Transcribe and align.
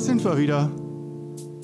sind 0.00 0.24
wir 0.24 0.38
wieder. 0.38 0.70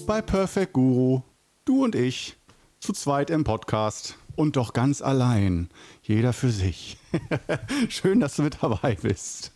Bei 0.08 0.20
Perfect 0.20 0.72
Guru. 0.72 1.22
Du 1.64 1.84
und 1.84 1.94
ich. 1.94 2.36
Zu 2.80 2.92
zweit 2.92 3.30
im 3.30 3.44
Podcast. 3.44 4.18
Und 4.34 4.56
doch 4.56 4.72
ganz 4.72 5.02
allein. 5.02 5.68
Jeder 6.02 6.32
für 6.32 6.50
sich. 6.50 6.96
Schön, 7.88 8.18
dass 8.18 8.34
du 8.34 8.42
mit 8.42 8.58
dabei 8.60 8.96
bist. 9.00 9.52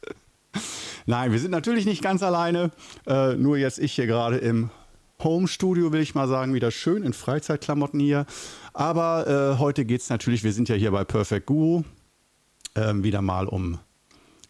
Nein, 1.06 1.32
wir 1.32 1.40
sind 1.40 1.50
natürlich 1.50 1.86
nicht 1.86 2.02
ganz 2.02 2.22
alleine. 2.22 2.70
Äh, 3.04 3.34
nur 3.34 3.56
jetzt 3.56 3.80
ich 3.80 3.94
hier 3.94 4.06
gerade 4.06 4.36
im 4.36 4.70
Home-Studio, 5.24 5.90
will 5.90 6.00
ich 6.00 6.14
mal 6.14 6.28
sagen, 6.28 6.54
wieder 6.54 6.70
schön 6.70 7.02
in 7.02 7.12
Freizeitklamotten 7.12 7.98
hier. 7.98 8.26
Aber 8.74 9.26
äh, 9.26 9.58
heute 9.58 9.84
geht 9.86 10.02
es 10.02 10.08
natürlich, 10.08 10.44
wir 10.44 10.52
sind 10.52 10.68
ja 10.68 10.76
hier 10.76 10.92
bei 10.92 11.02
Perfect 11.02 11.46
Guru, 11.46 11.82
äh, 12.74 12.94
wieder 12.94 13.22
mal 13.22 13.48
um 13.48 13.80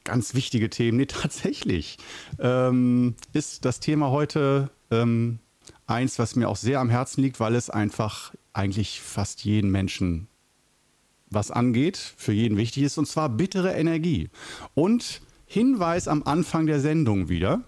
ganz 0.09 0.35
wichtige 0.35 0.71
Themen. 0.71 0.98
Nee, 0.98 1.07
tatsächlich 1.07 1.98
ähm, 2.39 3.15
ist 3.33 3.65
das 3.65 3.80
Thema 3.80 4.11
heute 4.11 4.71
ähm, 4.91 5.39
eins, 5.87 6.19
was 6.19 6.35
mir 6.35 6.49
auch 6.49 6.57
sehr 6.57 6.80
am 6.80 6.91
Herzen 6.91 7.23
liegt, 7.23 7.39
weil 7.41 7.55
es 7.55 7.71
einfach 7.71 8.35
eigentlich 8.52 9.01
fast 9.01 9.45
jeden 9.45 9.71
Menschen 9.71 10.29
was 11.30 11.51
angeht, 11.51 11.99
für 12.16 12.33
jeden 12.33 12.57
wichtig 12.57 12.83
ist, 12.85 12.97
und 12.97 13.07
zwar 13.07 13.29
bittere 13.29 13.75
Energie. 13.75 14.30
Und 14.75 15.21
Hinweis 15.51 16.09
am 16.09 16.25
Anfang 16.25 16.66
der 16.66 16.79
Sendung 16.79 17.30
wieder. 17.30 17.63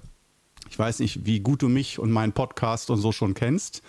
Ich 0.68 0.78
weiß 0.78 0.98
nicht, 0.98 1.24
wie 1.24 1.40
gut 1.40 1.62
du 1.62 1.68
mich 1.70 1.98
und 1.98 2.10
meinen 2.10 2.32
Podcast 2.32 2.90
und 2.90 2.98
so 2.98 3.10
schon 3.10 3.32
kennst. 3.32 3.82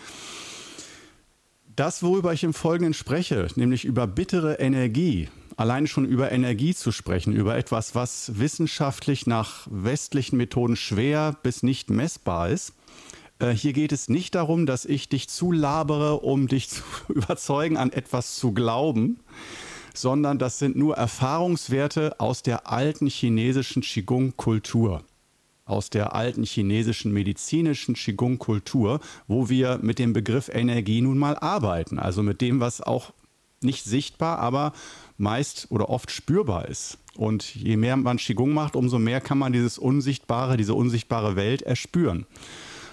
Das, 1.76 2.02
worüber 2.02 2.31
ich 2.31 2.45
im 2.45 2.54
Folgenden 2.54 2.94
spreche, 2.94 3.47
nämlich 3.56 3.84
über 3.84 4.08
bittere 4.08 4.56
Energie, 4.56 5.28
allein 5.62 5.86
schon 5.86 6.06
über 6.06 6.31
Energie 6.31 6.73
zu 6.73 6.92
sprechen, 6.92 7.34
über 7.34 7.56
etwas, 7.56 7.94
was 7.94 8.40
wissenschaftlich 8.40 9.28
nach 9.28 9.68
westlichen 9.70 10.38
Methoden 10.38 10.76
schwer 10.76 11.38
bis 11.44 11.62
nicht 11.62 11.92
messbar 11.92 12.50
ist. 12.50 12.73
Äh, 13.38 13.52
hier 13.52 13.72
geht 13.72 13.92
es 13.92 14.09
nicht 14.09 14.34
darum, 14.34 14.66
dass 14.66 14.86
ich 14.86 15.08
dich 15.08 15.30
zulabere, 15.30 16.20
um 16.20 16.48
dich 16.48 16.68
zu 16.72 16.81
überzeugen, 17.09 17.78
an 17.78 17.92
etwas 17.92 18.38
zu 18.38 18.53
glauben, 18.53 19.20
sondern 19.94 20.40
das 20.40 20.58
sind 20.58 20.76
nur 20.76 20.98
Erfahrungswerte 20.98 22.20
aus 22.20 22.42
der 22.42 22.72
alten 22.72 23.08
chinesischen 23.08 23.84
Qigong-Kultur 23.84 25.03
aus 25.64 25.90
der 25.90 26.16
alten 26.16 26.44
chinesischen 26.44 27.14
medizinischen 27.14 27.96
Qigong-Kultur, 27.96 29.00
wo 29.28 29.48
wir 29.48 29.80
mit 29.81 30.00
dem 30.00 30.12
Begriff 30.12 30.50
Energie 30.50 31.00
nun 31.00 31.18
mal 31.18 31.38
arbeiten. 31.38 31.98
Also 31.98 32.23
mit 32.23 32.42
dem, 32.42 32.59
was 32.59 32.81
auch 32.81 33.14
nicht 33.64 33.86
sichtbar, 33.86 34.40
aber 34.40 34.73
meist 35.22 35.67
oder 35.69 35.89
oft 35.89 36.11
spürbar 36.11 36.67
ist. 36.67 36.97
Und 37.16 37.55
je 37.55 37.77
mehr 37.77 37.95
man 37.97 38.17
Qigong 38.17 38.53
macht, 38.53 38.75
umso 38.75 39.00
mehr 39.00 39.22
kann 39.22 39.38
man 39.38 39.53
dieses 39.53 39.78
Unsichtbare, 39.78 40.58
diese 40.58 40.73
unsichtbare 40.73 41.36
Welt 41.36 41.61
erspüren. 41.61 42.25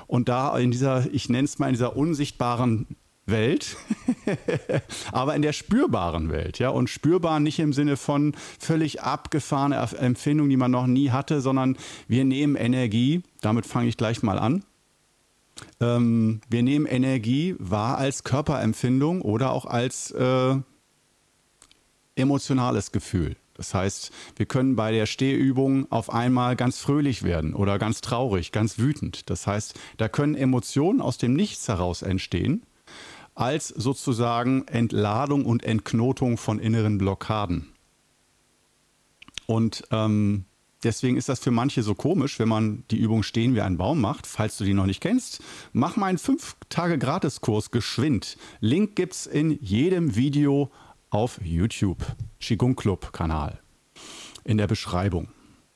Und 0.06 0.28
da 0.28 0.56
in 0.58 0.70
dieser, 0.70 1.12
ich 1.12 1.28
nenne 1.28 1.44
es 1.44 1.58
mal 1.58 1.66
in 1.66 1.74
dieser 1.74 1.96
unsichtbaren 1.96 2.86
Welt, 3.26 3.76
aber 5.12 5.36
in 5.36 5.42
der 5.42 5.52
spürbaren 5.52 6.30
Welt, 6.30 6.58
ja, 6.58 6.70
und 6.70 6.88
spürbar 6.88 7.40
nicht 7.40 7.58
im 7.58 7.72
Sinne 7.72 7.96
von 7.96 8.34
völlig 8.58 9.02
abgefahrene 9.02 9.76
Empfindung, 9.98 10.48
die 10.48 10.56
man 10.56 10.70
noch 10.70 10.86
nie 10.86 11.10
hatte, 11.10 11.40
sondern 11.40 11.76
wir 12.08 12.24
nehmen 12.24 12.56
Energie, 12.56 13.22
damit 13.40 13.66
fange 13.66 13.88
ich 13.88 13.96
gleich 13.96 14.22
mal 14.22 14.38
an. 14.38 14.64
Ähm, 15.80 16.40
wir 16.48 16.62
nehmen 16.62 16.86
Energie 16.86 17.54
wahr 17.58 17.98
als 17.98 18.24
Körperempfindung 18.24 19.22
oder 19.22 19.52
auch 19.52 19.66
als 19.66 20.10
äh, 20.12 20.56
emotionales 22.19 22.92
Gefühl. 22.92 23.36
Das 23.55 23.74
heißt, 23.74 24.12
wir 24.37 24.47
können 24.47 24.76
bei 24.76 24.92
der 24.92 25.06
Stehübung 25.06 25.91
auf 25.91 26.12
einmal 26.12 26.54
ganz 26.54 26.78
fröhlich 26.78 27.25
werden 27.25 27.54
oder 27.54 27.78
ganz 27.78 28.00
traurig, 28.00 28.53
ganz 28.53 28.78
wütend. 28.78 29.28
Das 29.31 29.48
heißt, 29.48 29.75
da 29.97 30.09
können 30.09 30.37
Emotionen 30.37 31.00
aus 31.00 31.19
dem 31.19 31.34
Nichts 31.34 31.66
heraus 31.66 32.03
entstehen 32.03 32.62
als 33.34 33.69
sozusagen 33.69 34.66
Entladung 34.66 35.44
und 35.44 35.62
Entknotung 35.62 36.38
von 36.38 36.59
inneren 36.59 36.98
Blockaden. 36.98 37.69
Und 39.47 39.84
ähm, 39.92 40.44
deswegen 40.82 41.16
ist 41.16 41.28
das 41.28 41.38
für 41.38 41.53
manche 41.53 41.84
so 41.84 41.94
komisch, 41.94 42.41
wenn 42.41 42.48
man 42.48 42.84
die 42.91 42.98
Übung 42.98 43.22
Stehen 43.22 43.54
wie 43.54 43.60
ein 43.60 43.76
Baum 43.76 44.00
macht. 44.00 44.26
Falls 44.26 44.59
du 44.59 44.65
die 44.65 44.75
noch 44.75 44.87
nicht 44.87 45.00
kennst, 45.00 45.41
mach 45.72 45.97
meinen 45.97 46.19
5-Tage-Gratiskurs 46.19 47.71
geschwind. 47.71 48.37
Link 48.60 48.97
gibt 48.97 49.15
es 49.15 49.26
in 49.26 49.59
jedem 49.62 50.16
Video 50.16 50.71
auf 51.10 51.41
YouTube, 51.42 52.04
Qigong 52.41 52.76
Club 52.76 53.12
Kanal, 53.12 53.60
in 54.44 54.58
der 54.58 54.66
Beschreibung. 54.66 55.28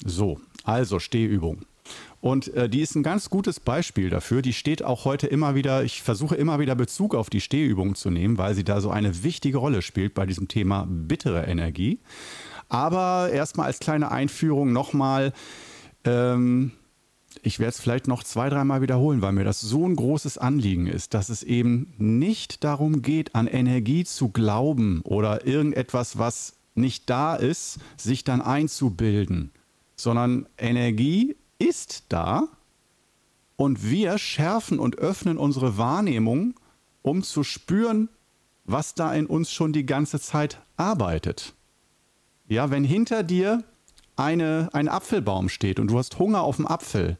So, 0.04 0.40
also 0.64 0.98
Stehübung. 0.98 1.64
Und 2.20 2.54
äh, 2.54 2.68
die 2.68 2.80
ist 2.80 2.94
ein 2.94 3.02
ganz 3.02 3.30
gutes 3.30 3.58
Beispiel 3.58 4.08
dafür. 4.08 4.42
Die 4.42 4.52
steht 4.52 4.84
auch 4.84 5.04
heute 5.04 5.26
immer 5.26 5.54
wieder, 5.54 5.82
ich 5.82 6.02
versuche 6.02 6.36
immer 6.36 6.60
wieder 6.60 6.76
Bezug 6.76 7.14
auf 7.14 7.30
die 7.30 7.40
Stehübung 7.40 7.96
zu 7.96 8.10
nehmen, 8.10 8.38
weil 8.38 8.54
sie 8.54 8.64
da 8.64 8.80
so 8.80 8.90
eine 8.90 9.24
wichtige 9.24 9.58
Rolle 9.58 9.82
spielt 9.82 10.14
bei 10.14 10.24
diesem 10.24 10.46
Thema 10.46 10.86
bittere 10.88 11.46
Energie. 11.46 11.98
Aber 12.68 13.30
erstmal 13.32 13.66
als 13.66 13.80
kleine 13.80 14.12
Einführung 14.12 14.72
nochmal, 14.72 15.32
ähm, 16.04 16.72
ich 17.42 17.58
werde 17.58 17.70
es 17.70 17.80
vielleicht 17.80 18.08
noch 18.08 18.22
zwei, 18.22 18.48
dreimal 18.48 18.82
wiederholen, 18.82 19.22
weil 19.22 19.32
mir 19.32 19.44
das 19.44 19.60
so 19.60 19.86
ein 19.86 19.96
großes 19.96 20.38
Anliegen 20.38 20.86
ist, 20.86 21.14
dass 21.14 21.28
es 21.28 21.42
eben 21.42 21.92
nicht 21.98 22.64
darum 22.64 23.02
geht, 23.02 23.34
an 23.34 23.46
Energie 23.46 24.04
zu 24.04 24.28
glauben 24.28 25.00
oder 25.02 25.46
irgendetwas, 25.46 26.18
was 26.18 26.54
nicht 26.74 27.10
da 27.10 27.34
ist, 27.34 27.78
sich 27.96 28.24
dann 28.24 28.40
einzubilden, 28.40 29.50
sondern 29.96 30.46
Energie 30.58 31.36
ist 31.58 32.04
da 32.08 32.48
und 33.56 33.88
wir 33.88 34.18
schärfen 34.18 34.78
und 34.78 34.98
öffnen 34.98 35.38
unsere 35.38 35.78
Wahrnehmung, 35.78 36.54
um 37.02 37.22
zu 37.22 37.44
spüren, 37.44 38.08
was 38.64 38.94
da 38.94 39.12
in 39.14 39.26
uns 39.26 39.52
schon 39.52 39.72
die 39.72 39.86
ganze 39.86 40.20
Zeit 40.20 40.60
arbeitet. 40.76 41.54
Ja, 42.48 42.70
wenn 42.70 42.84
hinter 42.84 43.22
dir 43.22 43.64
eine, 44.16 44.68
ein 44.72 44.88
Apfelbaum 44.88 45.48
steht 45.48 45.80
und 45.80 45.88
du 45.88 45.98
hast 45.98 46.18
Hunger 46.18 46.42
auf 46.42 46.56
dem 46.56 46.66
Apfel, 46.66 47.18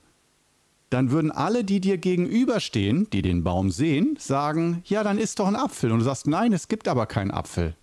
dann 0.93 1.11
würden 1.11 1.31
alle, 1.31 1.65
die 1.65 1.81
dir 1.81 1.97
gegenüberstehen, 1.97 3.09
die 3.11 3.23
den 3.23 3.45
Baum 3.45 3.71
sehen, 3.71 4.17
sagen, 4.19 4.83
ja, 4.85 5.03
dann 5.03 5.19
ist 5.19 5.39
doch 5.39 5.47
ein 5.47 5.57
Apfel. 5.57 5.91
Und 5.91 6.01
du 6.01 6.05
sagst, 6.05 6.27
nein, 6.27 6.53
es 6.53 6.69
gibt 6.69 6.87
aber 6.87 7.07
keinen 7.07 7.31
Apfel. 7.31 7.75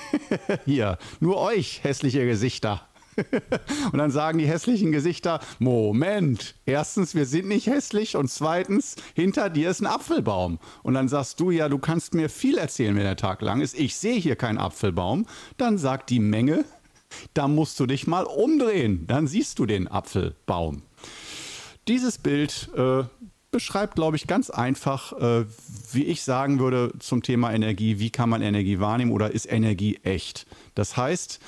Hier, 0.64 0.96
nur 1.20 1.36
euch, 1.38 1.84
hässliche 1.84 2.24
Gesichter. 2.24 2.88
und 3.92 3.98
dann 3.98 4.10
sagen 4.10 4.38
die 4.38 4.46
hässlichen 4.46 4.92
Gesichter, 4.92 5.40
Moment, 5.58 6.54
erstens, 6.66 7.14
wir 7.14 7.26
sind 7.26 7.48
nicht 7.48 7.66
hässlich 7.66 8.16
und 8.16 8.28
zweitens, 8.28 8.96
hinter 9.14 9.50
dir 9.50 9.70
ist 9.70 9.80
ein 9.80 9.86
Apfelbaum. 9.86 10.58
Und 10.82 10.94
dann 10.94 11.08
sagst 11.08 11.40
du, 11.40 11.50
ja, 11.50 11.68
du 11.68 11.78
kannst 11.78 12.14
mir 12.14 12.28
viel 12.28 12.58
erzählen, 12.58 12.96
wenn 12.96 13.04
der 13.04 13.16
Tag 13.16 13.42
lang 13.42 13.60
ist. 13.60 13.78
Ich 13.78 13.96
sehe 13.96 14.18
hier 14.18 14.36
keinen 14.36 14.58
Apfelbaum. 14.58 15.26
Dann 15.56 15.78
sagt 15.78 16.10
die 16.10 16.20
Menge, 16.20 16.64
da 17.34 17.48
musst 17.48 17.78
du 17.80 17.86
dich 17.86 18.06
mal 18.06 18.24
umdrehen. 18.24 19.06
Dann 19.06 19.26
siehst 19.26 19.58
du 19.58 19.66
den 19.66 19.88
Apfelbaum. 19.88 20.82
Dieses 21.88 22.18
Bild 22.18 22.68
äh, 22.76 23.04
beschreibt, 23.52 23.94
glaube 23.94 24.16
ich, 24.16 24.26
ganz 24.26 24.50
einfach, 24.50 25.12
äh, 25.12 25.46
wie 25.92 26.04
ich 26.04 26.22
sagen 26.22 26.58
würde 26.58 26.92
zum 26.98 27.22
Thema 27.22 27.52
Energie, 27.52 27.98
wie 27.98 28.10
kann 28.10 28.28
man 28.28 28.42
Energie 28.42 28.80
wahrnehmen 28.80 29.12
oder 29.12 29.30
ist 29.30 29.50
Energie 29.50 30.00
echt? 30.02 30.46
Das 30.74 30.96
heißt, 30.96 31.40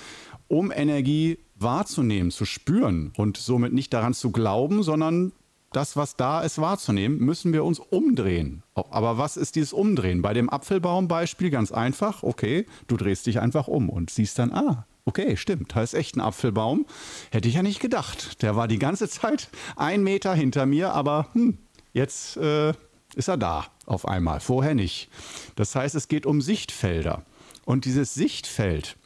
um 0.46 0.70
Energie 0.70 1.38
wahrzunehmen, 1.56 2.30
zu 2.30 2.44
spüren 2.44 3.12
und 3.16 3.36
somit 3.36 3.72
nicht 3.72 3.92
daran 3.92 4.14
zu 4.14 4.30
glauben, 4.30 4.82
sondern 4.82 5.32
das, 5.72 5.96
was 5.96 6.16
da 6.16 6.40
ist, 6.40 6.58
wahrzunehmen, 6.60 7.18
müssen 7.18 7.52
wir 7.52 7.64
uns 7.64 7.78
umdrehen. 7.78 8.62
Aber 8.74 9.18
was 9.18 9.36
ist 9.36 9.56
dieses 9.56 9.72
Umdrehen? 9.72 10.22
Bei 10.22 10.32
dem 10.32 10.48
Apfelbaumbeispiel 10.48 11.50
ganz 11.50 11.72
einfach, 11.72 12.22
okay, 12.22 12.64
du 12.86 12.96
drehst 12.96 13.26
dich 13.26 13.40
einfach 13.40 13.68
um 13.68 13.90
und 13.90 14.08
siehst 14.08 14.38
dann, 14.38 14.52
ah, 14.52 14.86
okay, 15.08 15.36
stimmt, 15.38 15.74
da 15.74 15.82
ist 15.82 15.94
echt 15.94 16.16
ein 16.16 16.20
Apfelbaum. 16.20 16.86
Hätte 17.30 17.48
ich 17.48 17.54
ja 17.54 17.62
nicht 17.62 17.80
gedacht. 17.80 18.42
Der 18.42 18.54
war 18.56 18.68
die 18.68 18.78
ganze 18.78 19.08
Zeit 19.08 19.48
ein 19.74 20.02
Meter 20.02 20.34
hinter 20.34 20.66
mir, 20.66 20.92
aber 20.92 21.28
hm, 21.32 21.58
jetzt 21.92 22.36
äh, 22.36 22.74
ist 23.14 23.28
er 23.28 23.38
da 23.38 23.66
auf 23.86 24.06
einmal, 24.06 24.40
vorher 24.40 24.74
nicht. 24.74 25.08
Das 25.56 25.74
heißt, 25.74 25.94
es 25.94 26.08
geht 26.08 26.26
um 26.26 26.42
Sichtfelder. 26.42 27.24
Und 27.64 27.86
dieses 27.86 28.14
Sichtfeld, 28.14 28.96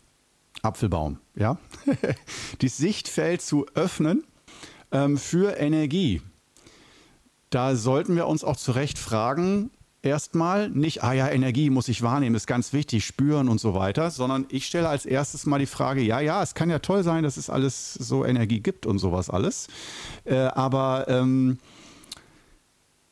Apfelbaum, 0.62 1.18
ja, 1.34 1.58
das 2.58 2.76
Sichtfeld 2.76 3.40
zu 3.40 3.66
öffnen 3.74 4.24
ähm, 4.90 5.16
für 5.16 5.56
Energie. 5.56 6.20
Da 7.50 7.76
sollten 7.76 8.16
wir 8.16 8.26
uns 8.26 8.44
auch 8.44 8.56
zu 8.56 8.72
Recht 8.72 8.98
fragen, 8.98 9.70
erstmal 10.02 10.68
nicht, 10.68 11.02
ah 11.04 11.12
ja, 11.12 11.28
Energie 11.28 11.70
muss 11.70 11.88
ich 11.88 12.02
wahrnehmen, 12.02 12.34
ist 12.34 12.46
ganz 12.46 12.72
wichtig, 12.72 13.06
spüren 13.06 13.48
und 13.48 13.60
so 13.60 13.74
weiter, 13.74 14.10
sondern 14.10 14.46
ich 14.50 14.66
stelle 14.66 14.88
als 14.88 15.06
erstes 15.06 15.46
mal 15.46 15.58
die 15.58 15.66
Frage, 15.66 16.02
ja, 16.02 16.20
ja, 16.20 16.42
es 16.42 16.54
kann 16.54 16.70
ja 16.70 16.80
toll 16.80 17.04
sein, 17.04 17.22
dass 17.22 17.36
es 17.36 17.48
alles 17.48 17.94
so 17.94 18.24
Energie 18.24 18.60
gibt 18.60 18.84
und 18.84 18.98
sowas 18.98 19.30
alles, 19.30 19.68
äh, 20.24 20.36
aber 20.36 21.06
ähm, 21.08 21.58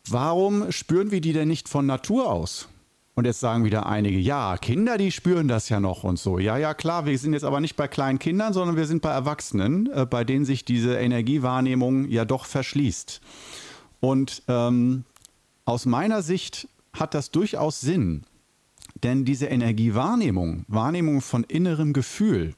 warum 0.08 0.70
spüren 0.72 1.10
wir 1.10 1.20
die 1.20 1.32
denn 1.32 1.48
nicht 1.48 1.68
von 1.68 1.86
Natur 1.86 2.30
aus? 2.30 2.68
Und 3.14 3.26
jetzt 3.26 3.40
sagen 3.40 3.64
wieder 3.64 3.86
einige, 3.86 4.18
ja, 4.18 4.56
Kinder, 4.56 4.96
die 4.96 5.12
spüren 5.12 5.46
das 5.46 5.68
ja 5.68 5.78
noch 5.78 6.04
und 6.04 6.18
so. 6.18 6.38
Ja, 6.38 6.56
ja, 6.56 6.74
klar, 6.74 7.06
wir 7.06 7.18
sind 7.18 7.34
jetzt 7.34 7.44
aber 7.44 7.60
nicht 7.60 7.76
bei 7.76 7.86
kleinen 7.86 8.18
Kindern, 8.18 8.52
sondern 8.52 8.76
wir 8.76 8.86
sind 8.86 9.02
bei 9.02 9.10
Erwachsenen, 9.10 9.90
äh, 9.92 10.06
bei 10.06 10.24
denen 10.24 10.44
sich 10.44 10.64
diese 10.64 10.94
Energiewahrnehmung 10.96 12.08
ja 12.08 12.24
doch 12.24 12.46
verschließt. 12.46 13.20
Und 14.00 14.42
ähm, 14.48 15.04
aus 15.66 15.86
meiner 15.86 16.22
Sicht 16.22 16.68
hat 16.92 17.14
das 17.14 17.30
durchaus 17.30 17.80
Sinn, 17.80 18.24
denn 19.02 19.24
diese 19.24 19.46
Energiewahrnehmung, 19.46 20.64
Wahrnehmung 20.68 21.20
von 21.20 21.44
innerem 21.44 21.92
Gefühl 21.92 22.54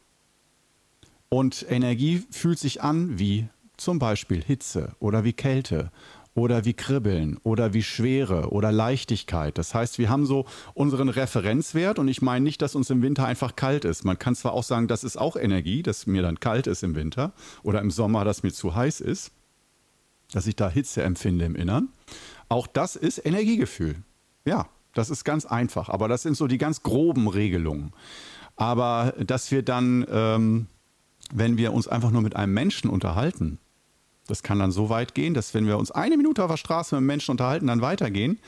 und 1.29 1.65
Energie 1.69 2.23
fühlt 2.31 2.59
sich 2.59 2.83
an 2.83 3.19
wie 3.19 3.49
zum 3.77 3.99
Beispiel 3.99 4.43
Hitze 4.43 4.95
oder 5.01 5.25
wie 5.25 5.33
Kälte 5.33 5.91
oder 6.35 6.65
wie 6.65 6.73
Kribbeln 6.73 7.39
oder 7.43 7.75
wie 7.75 7.83
Schwere 7.83 8.51
oder 8.51 8.73
Leichtigkeit. 8.73 9.59
Das 9.59 9.75
heißt, 9.75 9.99
wir 9.99 10.09
haben 10.09 10.25
so 10.25 10.47
unseren 10.75 11.09
Referenzwert 11.09 11.99
und 11.99 12.09
ich 12.09 12.23
meine 12.23 12.43
nicht, 12.43 12.63
dass 12.63 12.75
uns 12.75 12.91
im 12.91 13.03
Winter 13.03 13.27
einfach 13.27 13.57
kalt 13.57 13.85
ist. 13.85 14.05
Man 14.05 14.19
kann 14.19 14.35
zwar 14.35 14.53
auch 14.53 14.63
sagen, 14.63 14.89
das 14.89 15.05
ist 15.05 15.17
auch 15.17 15.37
Energie, 15.37 15.83
dass 15.83 16.07
mir 16.07 16.23
dann 16.23 16.41
kalt 16.41 16.67
ist 16.67 16.83
im 16.83 16.95
Winter 16.95 17.33
oder 17.63 17.81
im 17.81 17.91
Sommer, 17.91 18.25
dass 18.25 18.43
mir 18.43 18.53
zu 18.53 18.75
heiß 18.75 19.01
ist, 19.01 19.33
dass 20.33 20.47
ich 20.47 20.57
da 20.57 20.71
Hitze 20.71 21.03
empfinde 21.03 21.45
im 21.45 21.55
Innern. 21.55 21.89
Auch 22.49 22.67
das 22.67 22.97
ist 22.97 23.25
Energiegefühl. 23.25 23.97
Ja, 24.45 24.69
das 24.95 25.11
ist 25.11 25.25
ganz 25.25 25.47
einfach, 25.47 25.89
aber 25.89 26.09
das 26.09 26.23
sind 26.23 26.37
so 26.37 26.47
die 26.47 26.59
ganz 26.59 26.83
groben 26.83 27.29
Regelungen. 27.29 27.93
Aber 28.57 29.15
dass 29.19 29.51
wir 29.51 29.63
dann, 29.63 30.07
ähm, 30.11 30.67
wenn 31.33 31.57
wir 31.57 31.73
uns 31.73 31.89
einfach 31.89 32.11
nur 32.11 32.23
mit 32.23 32.37
einem 32.37 32.53
Menschen 32.53 32.91
unterhalten, 32.91 33.59
das 34.27 34.43
kann 34.43 34.59
dann 34.59 34.71
so 34.71 34.89
weit 34.89 35.15
gehen, 35.15 35.35
dass 35.35 35.53
wenn 35.53 35.67
wir 35.67 35.79
uns 35.79 35.91
eine 35.91 36.17
Minute 36.17 36.45
auf 36.45 36.51
der 36.51 36.57
Straße 36.57 36.95
mit 36.95 36.99
einem 36.99 37.07
Menschen 37.07 37.33
unterhalten, 37.33 37.67
dann 37.67 37.81
weitergehen, 37.81 38.39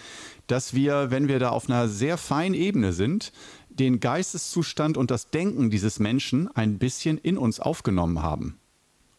dass 0.46 0.74
wir, 0.74 1.10
wenn 1.10 1.26
wir 1.26 1.38
da 1.38 1.50
auf 1.50 1.68
einer 1.68 1.88
sehr 1.88 2.16
feinen 2.16 2.54
Ebene 2.54 2.92
sind, 2.92 3.32
den 3.70 3.98
Geisteszustand 3.98 4.96
und 4.96 5.10
das 5.10 5.30
Denken 5.30 5.70
dieses 5.70 5.98
Menschen 5.98 6.48
ein 6.54 6.78
bisschen 6.78 7.18
in 7.18 7.36
uns 7.36 7.58
aufgenommen 7.58 8.22
haben. 8.22 8.58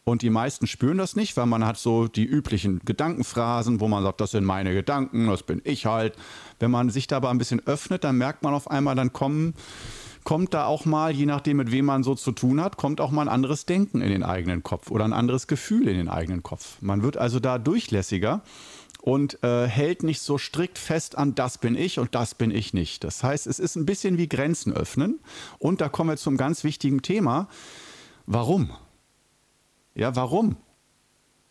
Und 0.08 0.22
die 0.22 0.30
meisten 0.30 0.68
spüren 0.68 0.98
das 0.98 1.16
nicht, 1.16 1.36
weil 1.36 1.46
man 1.46 1.66
hat 1.66 1.78
so 1.78 2.06
die 2.06 2.24
üblichen 2.24 2.80
Gedankenphrasen, 2.84 3.80
wo 3.80 3.88
man 3.88 4.04
sagt, 4.04 4.20
das 4.20 4.30
sind 4.30 4.44
meine 4.44 4.72
Gedanken, 4.72 5.26
das 5.26 5.42
bin 5.42 5.60
ich 5.64 5.84
halt. 5.84 6.14
Wenn 6.60 6.70
man 6.70 6.90
sich 6.90 7.08
dabei 7.08 7.28
ein 7.28 7.38
bisschen 7.38 7.66
öffnet, 7.66 8.04
dann 8.04 8.16
merkt 8.16 8.44
man 8.44 8.54
auf 8.54 8.70
einmal, 8.70 8.94
dann 8.94 9.12
kommen 9.12 9.54
kommt 10.22 10.54
da 10.54 10.66
auch 10.66 10.84
mal, 10.84 11.12
je 11.12 11.26
nachdem, 11.26 11.56
mit 11.56 11.72
wem 11.72 11.86
man 11.86 12.04
so 12.04 12.14
zu 12.14 12.30
tun 12.30 12.60
hat, 12.60 12.76
kommt 12.76 13.00
auch 13.00 13.10
mal 13.10 13.22
ein 13.22 13.28
anderes 13.28 13.66
Denken 13.66 14.00
in 14.00 14.10
den 14.10 14.22
eigenen 14.22 14.62
Kopf 14.62 14.92
oder 14.92 15.04
ein 15.04 15.12
anderes 15.12 15.48
Gefühl 15.48 15.88
in 15.88 15.96
den 15.96 16.08
eigenen 16.08 16.44
Kopf. 16.44 16.76
Man 16.80 17.02
wird 17.02 17.16
also 17.16 17.40
da 17.40 17.58
durchlässiger 17.58 18.42
und 19.00 19.42
äh, 19.42 19.66
hält 19.66 20.04
nicht 20.04 20.20
so 20.20 20.38
strikt 20.38 20.78
fest 20.78 21.18
an, 21.18 21.34
das 21.34 21.58
bin 21.58 21.76
ich 21.76 21.98
und 21.98 22.14
das 22.14 22.36
bin 22.36 22.52
ich 22.52 22.74
nicht. 22.74 23.02
Das 23.02 23.24
heißt, 23.24 23.48
es 23.48 23.58
ist 23.58 23.74
ein 23.74 23.86
bisschen 23.86 24.18
wie 24.18 24.28
Grenzen 24.28 24.72
öffnen. 24.72 25.18
Und 25.58 25.80
da 25.80 25.88
kommen 25.88 26.10
wir 26.10 26.16
zum 26.16 26.36
ganz 26.36 26.62
wichtigen 26.62 27.02
Thema. 27.02 27.48
Warum? 28.26 28.70
Ja, 29.96 30.14
warum? 30.14 30.56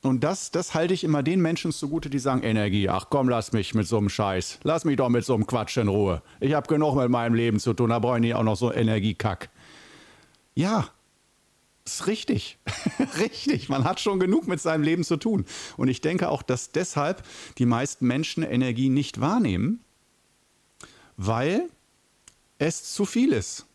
Und 0.03 0.23
das, 0.23 0.51
das 0.51 0.75
halte 0.75 0.93
ich 0.93 1.03
immer 1.03 1.23
den 1.23 1.41
Menschen 1.41 1.71
zugute, 1.71 2.11
die 2.11 2.19
sagen, 2.19 2.43
Energie, 2.43 2.89
ach 2.89 3.07
komm, 3.09 3.27
lass 3.27 3.53
mich 3.53 3.73
mit 3.73 3.87
so 3.87 3.97
einem 3.97 4.07
Scheiß. 4.07 4.59
Lass 4.61 4.85
mich 4.85 4.97
doch 4.97 5.09
mit 5.09 5.25
so 5.25 5.33
einem 5.33 5.47
Quatsch 5.47 5.77
in 5.77 5.87
Ruhe. 5.87 6.21
Ich 6.39 6.53
habe 6.53 6.67
genug 6.67 6.95
mit 6.95 7.09
meinem 7.09 7.33
Leben 7.33 7.59
zu 7.59 7.73
tun, 7.73 7.89
da 7.89 7.97
brauche 7.97 8.17
ich 8.17 8.21
nicht 8.21 8.35
auch 8.35 8.43
noch 8.43 8.55
so 8.55 8.71
Energiekack. 8.71 9.49
Ja, 10.53 10.89
ist 11.85 12.05
richtig. 12.05 12.59
richtig. 13.19 13.67
Man 13.67 13.83
hat 13.83 13.99
schon 13.99 14.19
genug 14.19 14.47
mit 14.47 14.61
seinem 14.61 14.83
Leben 14.83 15.03
zu 15.03 15.17
tun. 15.17 15.43
Und 15.75 15.87
ich 15.87 16.01
denke 16.01 16.29
auch, 16.29 16.43
dass 16.43 16.71
deshalb 16.71 17.23
die 17.57 17.65
meisten 17.65 18.05
Menschen 18.05 18.43
Energie 18.43 18.89
nicht 18.89 19.21
wahrnehmen, 19.21 19.79
weil 21.17 21.67
es 22.59 22.93
zu 22.93 23.05
viel 23.05 23.33
ist. 23.33 23.65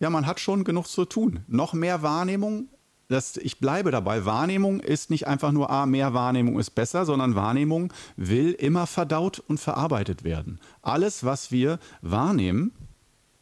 Ja, 0.00 0.08
man 0.08 0.26
hat 0.26 0.40
schon 0.40 0.64
genug 0.64 0.86
zu 0.86 1.04
tun. 1.04 1.44
Noch 1.48 1.74
mehr 1.74 2.00
Wahrnehmung 2.00 2.68
das, 3.08 3.36
ich 3.36 3.58
bleibe 3.60 3.90
dabei, 3.90 4.24
Wahrnehmung 4.24 4.80
ist 4.80 5.10
nicht 5.10 5.26
einfach 5.26 5.52
nur, 5.52 5.70
ah, 5.70 5.86
mehr 5.86 6.14
Wahrnehmung 6.14 6.58
ist 6.58 6.70
besser, 6.70 7.04
sondern 7.04 7.34
Wahrnehmung 7.34 7.92
will 8.16 8.52
immer 8.52 8.86
verdaut 8.86 9.38
und 9.38 9.58
verarbeitet 9.58 10.24
werden. 10.24 10.60
Alles, 10.82 11.24
was 11.24 11.52
wir 11.52 11.78
wahrnehmen, 12.02 12.72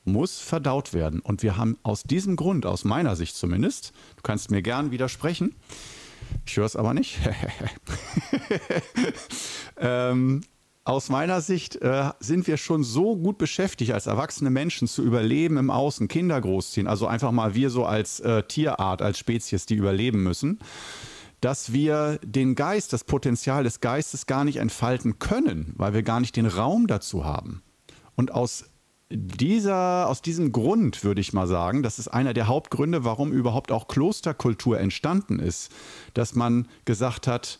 muss 0.05 0.39
verdaut 0.39 0.93
werden. 0.93 1.21
Und 1.21 1.43
wir 1.43 1.57
haben 1.57 1.79
aus 1.83 2.03
diesem 2.03 2.37
Grund, 2.37 2.67
aus 2.67 2.85
meiner 2.85 3.17
Sicht 3.17 3.37
zumindest, 3.37 3.93
du 4.17 4.23
kannst 4.23 4.51
mir 4.51 4.61
gern 4.61 4.91
widersprechen, 4.91 5.55
ich 6.47 6.57
höre 6.57 6.67
es 6.67 6.77
aber 6.77 6.95
nicht, 6.95 7.19
ähm, 9.79 10.43
aus 10.85 11.09
meiner 11.09 11.41
Sicht 11.41 11.77
äh, 11.77 12.11
sind 12.21 12.47
wir 12.47 12.59
schon 12.59 12.85
so 12.85 13.17
gut 13.17 13.39
beschäftigt, 13.39 13.93
als 13.93 14.07
erwachsene 14.07 14.51
Menschen 14.51 14.87
zu 14.87 15.03
überleben 15.03 15.57
im 15.57 15.71
Außen, 15.71 16.09
Kinder 16.09 16.39
großziehen, 16.41 16.87
also 16.87 17.07
einfach 17.07 17.33
mal 17.33 17.55
wir 17.55 17.71
so 17.71 17.87
als 17.87 18.21
äh, 18.21 18.43
Tierart, 18.43 19.01
als 19.01 19.19
Spezies, 19.19 19.65
die 19.65 19.77
überleben 19.77 20.23
müssen, 20.23 20.59
dass 21.41 21.73
wir 21.73 22.19
den 22.23 22.55
Geist, 22.55 22.93
das 22.93 23.05
Potenzial 23.05 23.65
des 23.65 23.81
Geistes 23.81 24.27
gar 24.27 24.45
nicht 24.45 24.57
entfalten 24.57 25.19
können, 25.19 25.73
weil 25.77 25.95
wir 25.95 26.03
gar 26.03 26.21
nicht 26.21 26.37
den 26.37 26.47
Raum 26.47 26.87
dazu 26.87 27.25
haben. 27.25 27.63
Und 28.15 28.33
aus 28.33 28.67
dieser, 29.11 30.09
aus 30.09 30.23
diesem 30.23 30.53
Grund 30.53 31.03
würde 31.05 31.21
ich 31.21 31.33
mal 31.33 31.47
sagen, 31.47 31.83
das 31.83 31.99
ist 31.99 32.09
einer 32.09 32.35
der 32.35 32.47
Hauptgründe, 32.47 33.05
warum 33.05 33.33
überhaupt 33.33 33.73
auch 33.73 33.89
Klosterkultur 33.89 34.79
entstanden 34.79 35.39
ist, 35.39 35.71
dass 36.15 36.35
man 36.35 36.69
gesagt 36.85 37.27
hat, 37.27 37.59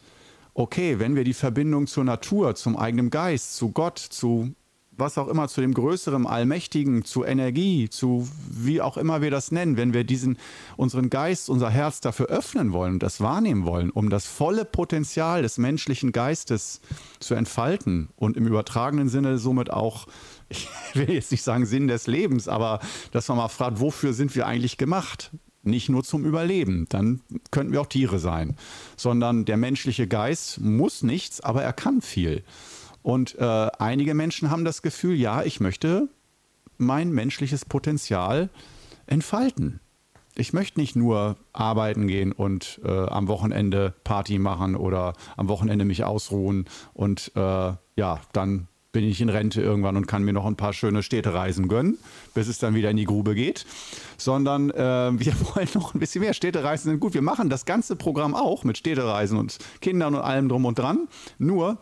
okay, 0.55 0.99
wenn 0.99 1.17
wir 1.17 1.25
die 1.25 1.35
Verbindung 1.35 1.87
zur 1.87 2.05
Natur, 2.05 2.55
zum 2.55 2.77
eigenen 2.77 3.11
Geist, 3.11 3.57
zu 3.57 3.71
Gott, 3.73 3.99
zu 3.99 4.55
was 4.97 5.19
auch 5.19 5.29
immer, 5.29 5.49
zu 5.49 5.61
dem 5.61 5.75
Größeren, 5.75 6.27
Allmächtigen, 6.27 7.05
zu 7.05 7.25
Energie, 7.25 7.89
zu 7.89 8.29
wie 8.49 8.81
auch 8.81 8.97
immer 8.97 9.23
wir 9.23 9.31
das 9.31 9.51
nennen, 9.51 9.77
wenn 9.77 9.93
wir 9.93 10.05
diesen, 10.05 10.39
unseren 10.77 11.11
Geist, 11.11 11.49
unser 11.49 11.71
Herz 11.71 12.01
dafür 12.01 12.27
öffnen 12.27 12.73
wollen 12.73 12.95
und 12.95 13.03
das 13.03 13.21
wahrnehmen 13.21 13.65
wollen, 13.65 13.91
um 13.91 14.11
das 14.11 14.27
volle 14.27 14.65
Potenzial 14.65 15.43
des 15.43 15.59
menschlichen 15.59 16.13
Geistes 16.13 16.81
zu 17.19 17.35
entfalten 17.35 18.09
und 18.17 18.37
im 18.37 18.47
übertragenen 18.47 19.09
Sinne 19.09 19.39
somit 19.39 19.71
auch, 19.71 20.07
ich 20.49 20.69
will 20.95 21.11
jetzt 21.11 21.33
nicht 21.33 21.43
sagen 21.43 21.67
Sinn 21.67 21.89
des 21.89 22.07
Lebens, 22.07 22.49
aber 22.49 22.81
dass 23.11 23.29
man 23.29 23.39
mal 23.39 23.49
fragt, 23.49 23.81
wofür 23.81 24.13
sind 24.13 24.35
wir 24.35 24.47
eigentlich 24.47 24.79
gemacht? 24.79 25.33
Nicht 25.67 25.89
nur 25.89 26.05
zum 26.05 26.25
Überleben, 26.25 26.87
dann 26.89 27.21
könnten 27.51 27.73
wir 27.73 27.81
auch 27.81 27.87
Tiere 27.87 28.19
sein, 28.19 28.57
sondern 28.97 29.45
der 29.45 29.57
menschliche 29.57 30.07
Geist 30.07 30.61
muss 30.61 31.03
nichts, 31.03 31.41
aber 31.41 31.63
er 31.63 31.73
kann 31.73 32.03
viel. 32.03 32.43
Und 33.03 33.39
äh, 33.39 33.71
einige 33.79 34.15
Menschen 34.15 34.51
haben 34.51 34.65
das 34.65 34.83
Gefühl, 34.83 35.15
ja, 35.15 35.43
ich 35.43 35.61
möchte 35.61 36.09
mein 36.79 37.11
menschliches 37.11 37.65
Potenzial 37.65 38.49
entfalten. 39.07 39.81
Ich 40.37 40.53
möchte 40.53 40.81
nicht 40.81 40.97
nur 40.97 41.37
arbeiten 41.53 42.09
gehen 42.09 42.33
und 42.33 42.81
äh, 42.85 42.91
am 42.91 43.29
Wochenende 43.29 43.95
Party 44.03 44.39
machen 44.39 44.75
oder 44.75 45.13
am 45.37 45.49
Wochenende 45.49 45.85
mich 45.85 46.03
ausruhen 46.03 46.65
und 46.93 47.31
äh, 47.37 47.73
ja, 47.97 48.21
dann 48.33 48.67
bin 48.95 49.05
ich 49.05 49.21
in 49.21 49.29
Rente 49.29 49.61
irgendwann 49.61 49.97
und 49.97 50.07
kann 50.07 50.23
mir 50.23 50.33
noch 50.33 50.47
ein 50.47 50.57
paar 50.57 50.73
schöne 50.73 51.03
Städtereisen 51.03 51.69
gönnen, 51.69 51.99
bis 52.33 52.47
es 52.49 52.59
dann 52.59 52.75
wieder 52.75 52.91
in 52.91 52.97
die 52.97 53.05
Grube 53.05 53.35
geht. 53.35 53.67
Sondern 54.17 54.71
äh, 54.71 54.77
wir 54.77 55.35
wollen 55.55 55.69
noch 55.75 55.93
ein 55.93 55.99
bisschen 55.99 56.23
mehr. 56.23 56.33
Städtereisen 56.33 56.93
sind 56.93 57.01
gut. 57.01 57.13
Wir 57.13 57.21
machen 57.21 57.51
das 57.51 57.67
ganze 57.67 57.97
Programm 57.97 58.35
auch 58.35 58.65
mit 58.65 58.79
Städtereisen 58.79 59.37
und 59.37 59.59
Kindern 59.81 60.15
und 60.15 60.23
allem 60.23 60.49
drum 60.49 60.65
und 60.65 60.79
dran. 60.79 61.09
Nur, 61.39 61.79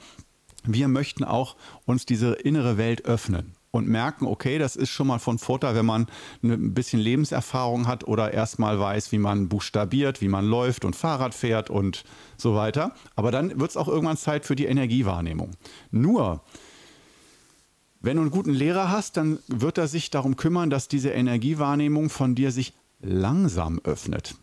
wir 0.64 0.88
möchten 0.88 1.23
auch 1.23 1.57
uns 1.85 2.07
diese 2.07 2.33
innere 2.33 2.78
Welt 2.78 3.04
öffnen 3.04 3.54
und 3.73 3.88
merken, 3.88 4.26
okay, 4.26 4.59
das 4.59 4.75
ist 4.75 4.88
schon 4.88 5.07
mal 5.07 5.19
von 5.19 5.38
Vorteil, 5.38 5.75
wenn 5.75 5.87
man 5.87 6.07
ein 6.42 6.73
bisschen 6.73 7.00
Lebenserfahrung 7.00 7.88
hat 7.88 8.04
oder 8.04 8.33
erstmal 8.33 8.81
weiß, 8.81 9.12
wie 9.12 9.19
man 9.19 9.49
buchstabiert, 9.50 10.23
wie 10.23 10.28
man 10.28 10.47
läuft 10.47 10.87
und 10.87 10.97
Fahrrad 10.97 11.35
fährt 11.35 11.69
und 11.69 12.04
so 12.38 12.54
weiter. 12.54 12.95
Aber 13.16 13.31
dann 13.31 13.61
wird 13.61 13.71
es 13.71 13.76
auch 13.76 13.88
irgendwann 13.88 14.16
Zeit 14.16 14.47
für 14.47 14.57
die 14.57 14.66
Energiewahrnehmung. 14.66 15.50
Nur, 15.90 16.42
wenn 18.02 18.16
du 18.16 18.23
einen 18.23 18.30
guten 18.32 18.52
Lehrer 18.52 18.90
hast, 18.90 19.16
dann 19.16 19.38
wird 19.47 19.78
er 19.78 19.87
sich 19.87 20.11
darum 20.11 20.37
kümmern, 20.37 20.71
dass 20.71 20.88
diese 20.88 21.11
Energiewahrnehmung 21.11 22.11
von 22.11 22.35
dir 22.35 22.50
sich 22.50 22.75
langsam 23.00 23.80
öffnet. 23.85 24.35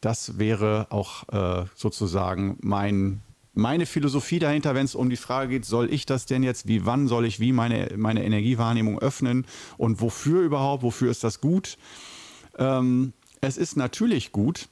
Das 0.00 0.38
wäre 0.38 0.86
auch 0.90 1.28
äh, 1.30 1.66
sozusagen 1.74 2.58
mein, 2.60 3.22
meine 3.54 3.86
Philosophie 3.86 4.38
dahinter, 4.38 4.76
wenn 4.76 4.84
es 4.84 4.94
um 4.94 5.10
die 5.10 5.16
Frage 5.16 5.50
geht, 5.50 5.64
soll 5.64 5.92
ich 5.92 6.06
das 6.06 6.26
denn 6.26 6.44
jetzt, 6.44 6.68
wie 6.68 6.86
wann 6.86 7.08
soll 7.08 7.26
ich 7.26 7.40
wie 7.40 7.52
meine, 7.52 7.92
meine 7.96 8.24
Energiewahrnehmung 8.24 9.00
öffnen 9.00 9.46
und 9.78 10.00
wofür 10.00 10.42
überhaupt, 10.42 10.84
wofür 10.84 11.10
ist 11.10 11.24
das 11.24 11.40
gut? 11.40 11.78
Ähm, 12.56 13.12
es 13.40 13.56
ist 13.56 13.76
natürlich 13.76 14.30
gut 14.30 14.68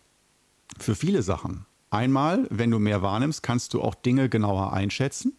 für 0.78 0.94
viele 0.94 1.22
Sachen. 1.22 1.66
Einmal, 1.90 2.46
wenn 2.50 2.70
du 2.70 2.78
mehr 2.78 3.02
wahrnimmst, 3.02 3.42
kannst 3.42 3.74
du 3.74 3.82
auch 3.82 3.94
Dinge 3.94 4.28
genauer 4.28 4.72
einschätzen 4.72 5.32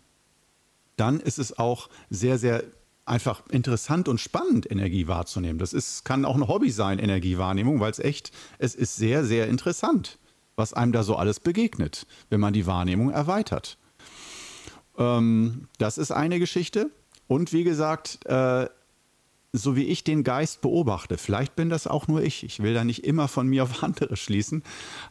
dann 0.98 1.20
ist 1.20 1.40
es 1.40 1.58
auch 1.58 1.90
sehr, 2.10 2.38
sehr 2.38 2.64
einfach 3.06 3.44
interessant 3.50 4.08
und 4.08 4.20
spannend, 4.20 4.70
Energie 4.70 5.08
wahrzunehmen. 5.08 5.60
Das 5.60 5.74
ist, 5.74 6.06
kann 6.06 6.26
auch 6.26 6.36
ein 6.36 6.48
Hobby 6.48 6.72
sein, 6.72 7.00
Energiewahrnehmung, 7.00 7.80
weil 7.80 7.92
es 7.92 8.00
echt, 8.00 8.32
es 8.58 8.74
ist 8.74 8.96
sehr, 8.96 9.24
sehr 9.24 9.48
interessant, 9.48 10.18
was 10.56 10.74
einem 10.74 10.92
da 10.92 11.04
so 11.04 11.16
alles 11.16 11.40
begegnet, 11.40 12.08
wenn 12.30 12.40
man 12.40 12.54
die 12.54 12.66
Wahrnehmung 12.66 13.12
erweitert. 13.12 13.78
Ähm, 14.98 15.68
das 15.78 15.98
ist 15.98 16.12
eine 16.12 16.40
Geschichte. 16.40 16.90
Und 17.28 17.54
wie 17.54 17.64
gesagt, 17.64 18.26
äh, 18.26 18.68
so 19.52 19.76
wie 19.76 19.86
ich 19.86 20.04
den 20.04 20.24
Geist 20.24 20.62
beobachte, 20.62 21.18
vielleicht 21.18 21.56
bin 21.56 21.70
das 21.70 21.88
auch 21.88 22.08
nur 22.08 22.22
ich, 22.22 22.44
ich 22.44 22.62
will 22.62 22.74
da 22.74 22.84
nicht 22.84 23.06
immer 23.06 23.28
von 23.28 23.48
mir 23.48 23.64
auf 23.64 23.84
andere 23.84 24.18
schließen, 24.18 24.64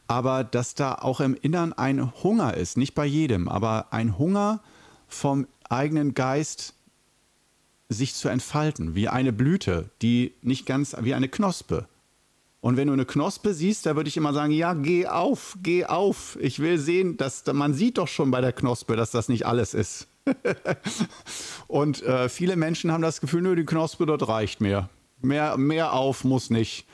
aber 0.06 0.44
dass 0.44 0.74
da 0.74 0.96
auch 0.96 1.20
im 1.20 1.34
Innern 1.34 1.72
ein 1.72 2.12
Hunger 2.22 2.54
ist, 2.54 2.76
nicht 2.76 2.94
bei 2.94 3.06
jedem, 3.06 3.48
aber 3.48 3.92
ein 3.92 4.18
Hunger 4.18 4.60
vom 5.08 5.46
eigenen 5.74 6.14
Geist 6.14 6.74
sich 7.88 8.14
zu 8.14 8.28
entfalten, 8.28 8.94
wie 8.94 9.08
eine 9.08 9.32
Blüte, 9.32 9.90
die 10.02 10.32
nicht 10.42 10.66
ganz 10.66 10.96
wie 11.00 11.14
eine 11.14 11.28
Knospe. 11.28 11.86
Und 12.60 12.78
wenn 12.78 12.86
du 12.86 12.94
eine 12.94 13.04
Knospe 13.04 13.52
siehst, 13.52 13.84
da 13.84 13.94
würde 13.94 14.08
ich 14.08 14.16
immer 14.16 14.32
sagen, 14.32 14.52
ja, 14.52 14.72
geh 14.72 15.06
auf, 15.06 15.58
geh 15.62 15.84
auf. 15.84 16.38
Ich 16.40 16.60
will 16.60 16.78
sehen, 16.78 17.18
dass 17.18 17.44
man 17.52 17.74
sieht 17.74 17.98
doch 17.98 18.08
schon 18.08 18.30
bei 18.30 18.40
der 18.40 18.54
Knospe, 18.54 18.96
dass 18.96 19.10
das 19.10 19.28
nicht 19.28 19.44
alles 19.44 19.74
ist. 19.74 20.06
und 21.66 22.02
äh, 22.02 22.30
viele 22.30 22.56
Menschen 22.56 22.90
haben 22.90 23.02
das 23.02 23.20
Gefühl, 23.20 23.42
nur 23.42 23.54
die 23.54 23.66
Knospe 23.66 24.06
dort 24.06 24.26
reicht 24.26 24.62
mir. 24.62 24.88
Mehr, 25.20 25.58
mehr 25.58 25.92
auf 25.92 26.24
muss 26.24 26.48
nicht. 26.48 26.86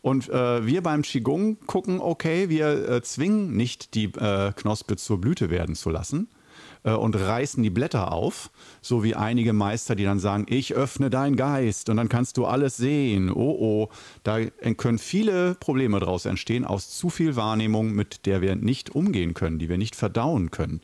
Und 0.00 0.28
äh, 0.28 0.64
wir 0.64 0.82
beim 0.84 1.02
Qigong 1.02 1.58
gucken, 1.66 2.00
okay, 2.00 2.48
wir 2.48 2.88
äh, 2.88 3.02
zwingen 3.02 3.56
nicht 3.56 3.94
die 3.94 4.04
äh, 4.04 4.52
Knospe 4.52 4.96
zur 4.96 5.20
Blüte 5.20 5.50
werden 5.50 5.74
zu 5.74 5.90
lassen 5.90 6.28
äh, 6.86 6.92
und 6.92 7.16
reißen 7.16 7.62
die 7.62 7.70
Blätter 7.70 8.12
auf, 8.12 8.50
so 8.80 9.04
wie 9.04 9.14
einige 9.14 9.52
Meister, 9.52 9.94
die 9.94 10.04
dann 10.04 10.20
sagen, 10.20 10.46
ich 10.48 10.72
öffne 10.72 11.10
deinen 11.10 11.36
Geist 11.36 11.90
und 11.90 11.98
dann 11.98 12.08
kannst 12.08 12.38
du 12.38 12.46
alles 12.46 12.78
sehen. 12.78 13.30
Oh 13.30 13.56
oh, 13.58 13.88
da 14.22 14.42
können 14.76 14.98
viele 14.98 15.54
Probleme 15.56 16.00
daraus 16.00 16.24
entstehen 16.24 16.64
aus 16.64 16.96
zu 16.96 17.10
viel 17.10 17.36
Wahrnehmung, 17.36 17.92
mit 17.92 18.24
der 18.24 18.40
wir 18.40 18.56
nicht 18.56 18.94
umgehen 18.94 19.34
können, 19.34 19.58
die 19.58 19.68
wir 19.68 19.78
nicht 19.78 19.96
verdauen 19.96 20.50
können. 20.50 20.80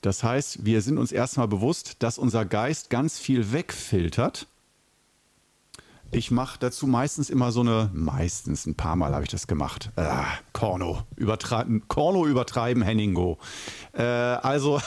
Das 0.00 0.22
heißt, 0.22 0.64
wir 0.64 0.82
sind 0.82 0.98
uns 0.98 1.12
erstmal 1.12 1.48
bewusst, 1.48 2.02
dass 2.02 2.18
unser 2.18 2.44
Geist 2.44 2.90
ganz 2.90 3.18
viel 3.18 3.52
wegfiltert. 3.52 4.46
Ich 6.14 6.30
mache 6.30 6.58
dazu 6.60 6.86
meistens 6.86 7.28
immer 7.28 7.50
so 7.50 7.60
eine, 7.60 7.90
meistens 7.92 8.66
ein 8.66 8.76
paar 8.76 8.94
Mal 8.94 9.12
habe 9.12 9.24
ich 9.24 9.30
das 9.30 9.48
gemacht. 9.48 9.90
Ah, 9.96 10.26
Korno, 10.52 11.02
übertreiben, 11.16 11.88
Korno 11.88 12.24
übertreiben, 12.26 12.82
Henningo. 12.84 13.38
Äh, 13.92 14.02
also, 14.02 14.80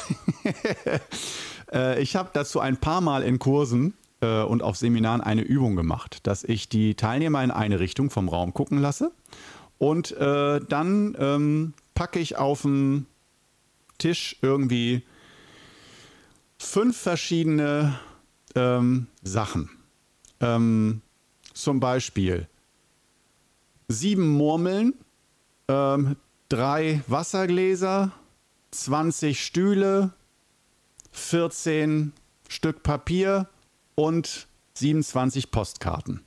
äh, 1.73 2.01
ich 2.01 2.15
habe 2.15 2.29
dazu 2.31 2.61
ein 2.61 2.77
paar 2.77 3.01
Mal 3.01 3.23
in 3.23 3.39
Kursen 3.39 3.93
äh, 4.21 4.41
und 4.41 4.63
auf 4.63 4.77
Seminaren 4.77 5.19
eine 5.19 5.41
Übung 5.41 5.75
gemacht, 5.75 6.19
dass 6.23 6.45
ich 6.45 6.69
die 6.69 6.95
Teilnehmer 6.95 7.43
in 7.43 7.51
eine 7.51 7.81
Richtung 7.81 8.09
vom 8.09 8.29
Raum 8.29 8.53
gucken 8.53 8.79
lasse 8.79 9.11
und 9.77 10.11
äh, 10.13 10.61
dann 10.61 11.15
ähm, 11.19 11.73
packe 11.93 12.19
ich 12.19 12.37
auf 12.37 12.61
den 12.61 13.05
Tisch 13.97 14.37
irgendwie 14.41 15.03
fünf 16.57 16.97
verschiedene 16.97 17.99
ähm, 18.55 19.07
Sachen. 19.23 19.69
Ähm, 20.39 21.01
zum 21.61 21.79
Beispiel 21.79 22.47
sieben 23.87 24.27
Murmeln, 24.29 24.93
ähm, 25.67 26.17
drei 26.49 27.01
Wassergläser, 27.07 28.11
20 28.71 29.43
Stühle, 29.43 30.13
14 31.11 32.13
Stück 32.47 32.83
Papier 32.83 33.47
und 33.95 34.47
27 34.75 35.51
Postkarten. 35.51 36.21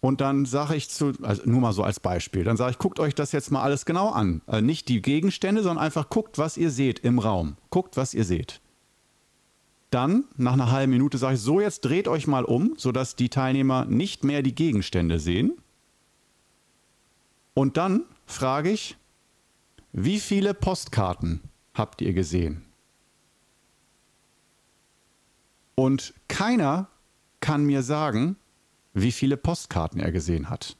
Und 0.00 0.20
dann 0.20 0.44
sage 0.44 0.76
ich 0.76 0.88
zu, 0.88 1.12
also 1.22 1.42
nur 1.46 1.60
mal 1.60 1.72
so 1.72 1.82
als 1.82 1.98
Beispiel, 1.98 2.44
dann 2.44 2.56
sage 2.56 2.72
ich, 2.72 2.78
guckt 2.78 3.00
euch 3.00 3.14
das 3.14 3.32
jetzt 3.32 3.50
mal 3.50 3.62
alles 3.62 3.86
genau 3.86 4.10
an. 4.10 4.42
Also 4.46 4.64
nicht 4.64 4.88
die 4.88 5.02
Gegenstände, 5.02 5.62
sondern 5.62 5.84
einfach 5.84 6.10
guckt, 6.10 6.38
was 6.38 6.56
ihr 6.56 6.70
seht 6.70 7.00
im 7.00 7.18
Raum. 7.18 7.56
Guckt, 7.70 7.96
was 7.96 8.14
ihr 8.14 8.24
seht. 8.24 8.60
Dann, 9.96 10.26
nach 10.36 10.52
einer 10.52 10.70
halben 10.70 10.92
Minute, 10.92 11.16
sage 11.16 11.36
ich, 11.36 11.40
so, 11.40 11.58
jetzt 11.58 11.80
dreht 11.80 12.06
euch 12.06 12.26
mal 12.26 12.44
um, 12.44 12.74
sodass 12.76 13.16
die 13.16 13.30
Teilnehmer 13.30 13.86
nicht 13.86 14.24
mehr 14.24 14.42
die 14.42 14.54
Gegenstände 14.54 15.18
sehen. 15.18 15.56
Und 17.54 17.78
dann 17.78 18.02
frage 18.26 18.70
ich, 18.70 18.98
wie 19.92 20.20
viele 20.20 20.52
Postkarten 20.52 21.40
habt 21.72 22.02
ihr 22.02 22.12
gesehen? 22.12 22.66
Und 25.76 26.12
keiner 26.28 26.88
kann 27.40 27.64
mir 27.64 27.82
sagen, 27.82 28.36
wie 28.92 29.12
viele 29.12 29.38
Postkarten 29.38 29.98
er 29.98 30.12
gesehen 30.12 30.50
hat. 30.50 30.76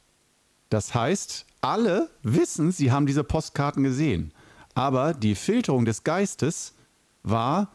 Das 0.69 0.95
heißt, 0.95 1.47
alle 1.63 2.11
wissen, 2.23 2.71
sie 2.71 2.93
haben 2.93 3.07
diese 3.07 3.25
Postkarten 3.25 3.83
gesehen. 3.83 4.35
Aber 4.75 5.15
die 5.15 5.35
Filterung 5.35 5.87
des 5.87 6.05
Geistes 6.05 6.75
war, 7.23 7.73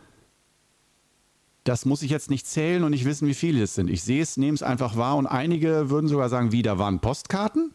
das 1.63 1.85
muss 1.85 2.01
ich 2.01 2.09
jetzt 2.09 2.29
nicht 2.29 2.47
zählen 2.47 2.83
und 2.83 2.91
nicht 2.91 3.05
wissen, 3.05 3.27
wie 3.27 3.35
viele 3.35 3.63
es 3.63 3.75
sind. 3.75 3.89
Ich 3.89 4.03
sehe 4.03 4.21
es, 4.21 4.37
nehme 4.37 4.55
es 4.55 4.63
einfach 4.63 4.97
wahr 4.97 5.17
und 5.17 5.27
einige 5.27 5.89
würden 5.89 6.07
sogar 6.07 6.29
sagen, 6.29 6.51
wie, 6.51 6.63
da 6.63 6.79
waren 6.79 6.99
Postkarten? 6.99 7.73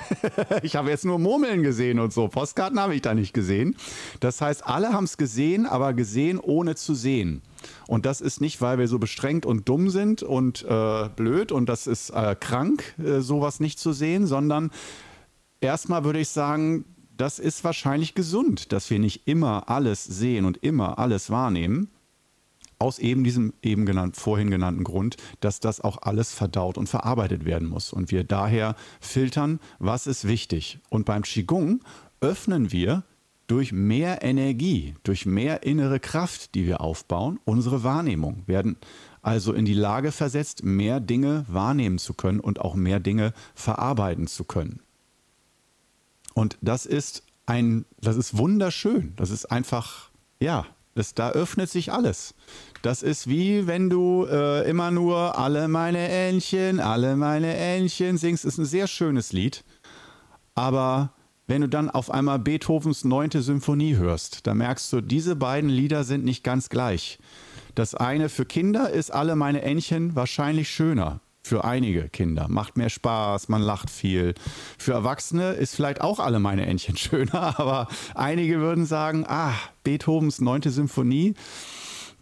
ich 0.62 0.74
habe 0.74 0.90
jetzt 0.90 1.04
nur 1.04 1.20
Murmeln 1.20 1.62
gesehen 1.62 2.00
und 2.00 2.12
so. 2.12 2.26
Postkarten 2.26 2.80
habe 2.80 2.96
ich 2.96 3.02
da 3.02 3.14
nicht 3.14 3.32
gesehen. 3.32 3.76
Das 4.18 4.40
heißt, 4.40 4.66
alle 4.66 4.92
haben 4.92 5.04
es 5.04 5.16
gesehen, 5.16 5.66
aber 5.66 5.94
gesehen 5.94 6.40
ohne 6.40 6.74
zu 6.74 6.94
sehen. 6.94 7.42
Und 7.86 8.04
das 8.04 8.20
ist 8.20 8.40
nicht, 8.40 8.60
weil 8.60 8.78
wir 8.78 8.88
so 8.88 8.98
bestrengt 8.98 9.46
und 9.46 9.68
dumm 9.68 9.90
sind 9.90 10.24
und 10.24 10.64
äh, 10.64 11.08
blöd 11.14 11.52
und 11.52 11.68
das 11.68 11.86
ist 11.86 12.10
äh, 12.10 12.34
krank, 12.34 12.94
äh, 12.98 13.20
sowas 13.20 13.60
nicht 13.60 13.78
zu 13.78 13.92
sehen, 13.92 14.26
sondern 14.26 14.70
erstmal 15.60 16.02
würde 16.02 16.18
ich 16.18 16.30
sagen, 16.30 16.84
das 17.16 17.38
ist 17.38 17.62
wahrscheinlich 17.62 18.14
gesund, 18.14 18.72
dass 18.72 18.90
wir 18.90 18.98
nicht 18.98 19.28
immer 19.28 19.68
alles 19.68 20.02
sehen 20.02 20.46
und 20.46 20.56
immer 20.56 20.98
alles 20.98 21.30
wahrnehmen 21.30 21.90
aus 22.80 22.98
eben 22.98 23.22
diesem 23.22 23.52
eben 23.62 23.86
genannt, 23.86 24.16
vorhin 24.16 24.50
genannten 24.50 24.84
Grund, 24.84 25.16
dass 25.40 25.60
das 25.60 25.80
auch 25.80 25.98
alles 26.02 26.32
verdaut 26.32 26.78
und 26.78 26.88
verarbeitet 26.88 27.44
werden 27.44 27.68
muss. 27.68 27.92
Und 27.92 28.10
wir 28.10 28.24
daher 28.24 28.74
filtern, 29.00 29.60
was 29.78 30.06
ist 30.06 30.26
wichtig. 30.26 30.80
Und 30.88 31.04
beim 31.04 31.22
Qigong 31.22 31.80
öffnen 32.20 32.72
wir 32.72 33.04
durch 33.46 33.72
mehr 33.72 34.22
Energie, 34.22 34.94
durch 35.02 35.26
mehr 35.26 35.64
innere 35.64 36.00
Kraft, 36.00 36.54
die 36.54 36.66
wir 36.66 36.80
aufbauen, 36.80 37.40
unsere 37.44 37.82
Wahrnehmung, 37.82 38.44
werden 38.46 38.76
also 39.22 39.52
in 39.52 39.64
die 39.64 39.74
Lage 39.74 40.12
versetzt, 40.12 40.64
mehr 40.64 41.00
Dinge 41.00 41.44
wahrnehmen 41.48 41.98
zu 41.98 42.14
können 42.14 42.40
und 42.40 42.60
auch 42.60 42.74
mehr 42.74 43.00
Dinge 43.00 43.32
verarbeiten 43.54 44.26
zu 44.26 44.44
können. 44.44 44.80
Und 46.32 46.56
das 46.62 46.86
ist 46.86 47.24
ein, 47.44 47.84
das 48.00 48.16
ist 48.16 48.38
wunderschön. 48.38 49.14
Das 49.16 49.30
ist 49.30 49.46
einfach, 49.46 50.10
ja, 50.38 50.64
das, 50.94 51.14
da 51.14 51.30
öffnet 51.30 51.70
sich 51.70 51.92
alles. 51.92 52.34
Das 52.82 53.02
ist 53.02 53.28
wie 53.28 53.66
wenn 53.66 53.90
du 53.90 54.26
äh, 54.26 54.68
immer 54.68 54.90
nur 54.90 55.38
alle 55.38 55.68
meine 55.68 56.08
Entchen, 56.08 56.80
alle 56.80 57.16
meine 57.16 57.54
Entchen 57.54 58.18
singst. 58.18 58.44
Ist 58.44 58.58
ein 58.58 58.64
sehr 58.64 58.86
schönes 58.86 59.32
Lied. 59.32 59.64
Aber 60.54 61.12
wenn 61.46 61.62
du 61.62 61.68
dann 61.68 61.90
auf 61.90 62.10
einmal 62.10 62.38
Beethovens 62.38 63.04
neunte 63.04 63.42
Symphonie 63.42 63.96
hörst, 63.96 64.46
da 64.46 64.54
merkst 64.54 64.92
du, 64.92 65.00
diese 65.00 65.36
beiden 65.36 65.70
Lieder 65.70 66.04
sind 66.04 66.24
nicht 66.24 66.44
ganz 66.44 66.68
gleich. 66.68 67.18
Das 67.74 67.94
eine 67.94 68.28
für 68.28 68.44
Kinder 68.44 68.90
ist 68.90 69.10
alle 69.10 69.36
meine 69.36 69.62
Entchen 69.62 70.14
wahrscheinlich 70.16 70.70
schöner. 70.70 71.20
Für 71.42 71.64
einige 71.64 72.08
Kinder. 72.08 72.48
Macht 72.48 72.76
mehr 72.76 72.90
Spaß, 72.90 73.48
man 73.48 73.62
lacht 73.62 73.90
viel. 73.90 74.34
Für 74.78 74.92
Erwachsene 74.92 75.52
ist 75.52 75.74
vielleicht 75.74 76.00
auch 76.00 76.18
alle 76.18 76.38
meine 76.38 76.66
Entchen 76.66 76.96
schöner, 76.98 77.58
aber 77.58 77.88
einige 78.14 78.60
würden 78.60 78.84
sagen, 78.86 79.24
ah, 79.26 79.54
Beethovens 79.82 80.40
neunte 80.40 80.70
Symphonie, 80.70 81.34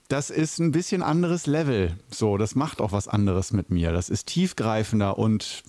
das 0.09 0.31
ist 0.31 0.59
ein 0.59 0.73
bisschen 0.73 1.03
anderes 1.03 1.47
Level. 1.47 1.97
So, 2.11 2.39
das 2.39 2.55
macht 2.55 2.81
auch 2.81 2.93
was 2.93 3.09
anderes 3.09 3.53
mit 3.53 3.71
mir. 3.71 3.93
Das 3.93 4.09
ist 4.09 4.27
tiefgreifender 4.29 5.19
und 5.19 5.65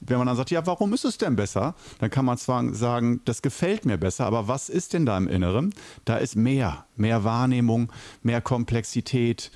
wenn 0.00 0.18
man 0.18 0.26
dann 0.26 0.36
sagt, 0.36 0.50
ja, 0.50 0.66
warum 0.66 0.92
ist 0.92 1.04
es 1.04 1.18
denn 1.18 1.36
besser? 1.36 1.74
Dann 1.98 2.10
kann 2.10 2.24
man 2.24 2.36
zwar 2.36 2.74
sagen, 2.74 3.20
das 3.24 3.42
gefällt 3.42 3.86
mir 3.86 3.96
besser, 3.96 4.26
aber 4.26 4.48
was 4.48 4.68
ist 4.68 4.92
denn 4.92 5.06
da 5.06 5.16
im 5.16 5.28
Inneren? 5.28 5.72
Da 6.04 6.16
ist 6.16 6.36
mehr, 6.36 6.86
mehr 6.96 7.24
Wahrnehmung, 7.24 7.90
mehr 8.22 8.40
Komplexität. 8.40 9.50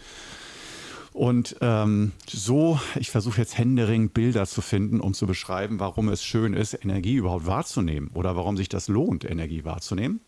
Und 1.18 1.56
ähm, 1.62 2.12
so, 2.28 2.78
ich 2.94 3.10
versuche 3.10 3.40
jetzt 3.40 3.58
händeringend 3.58 4.14
Bilder 4.14 4.46
zu 4.46 4.60
finden, 4.60 5.00
um 5.00 5.14
zu 5.14 5.26
beschreiben, 5.26 5.80
warum 5.80 6.10
es 6.10 6.22
schön 6.22 6.54
ist, 6.54 6.74
Energie 6.74 7.16
überhaupt 7.16 7.44
wahrzunehmen 7.44 8.12
oder 8.14 8.36
warum 8.36 8.56
sich 8.56 8.68
das 8.68 8.86
lohnt, 8.86 9.24
Energie 9.24 9.64
wahrzunehmen. 9.64 10.20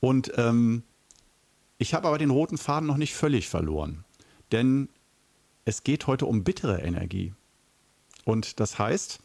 Und 0.00 0.32
ähm, 0.38 0.82
ich 1.76 1.92
habe 1.92 2.08
aber 2.08 2.16
den 2.16 2.30
roten 2.30 2.56
Faden 2.56 2.86
noch 2.86 2.96
nicht 2.96 3.12
völlig 3.14 3.50
verloren, 3.50 4.06
denn 4.50 4.88
es 5.66 5.84
geht 5.84 6.06
heute 6.06 6.24
um 6.24 6.42
bittere 6.42 6.80
Energie. 6.80 7.34
Und 8.24 8.60
das 8.60 8.78
heißt, 8.78 9.20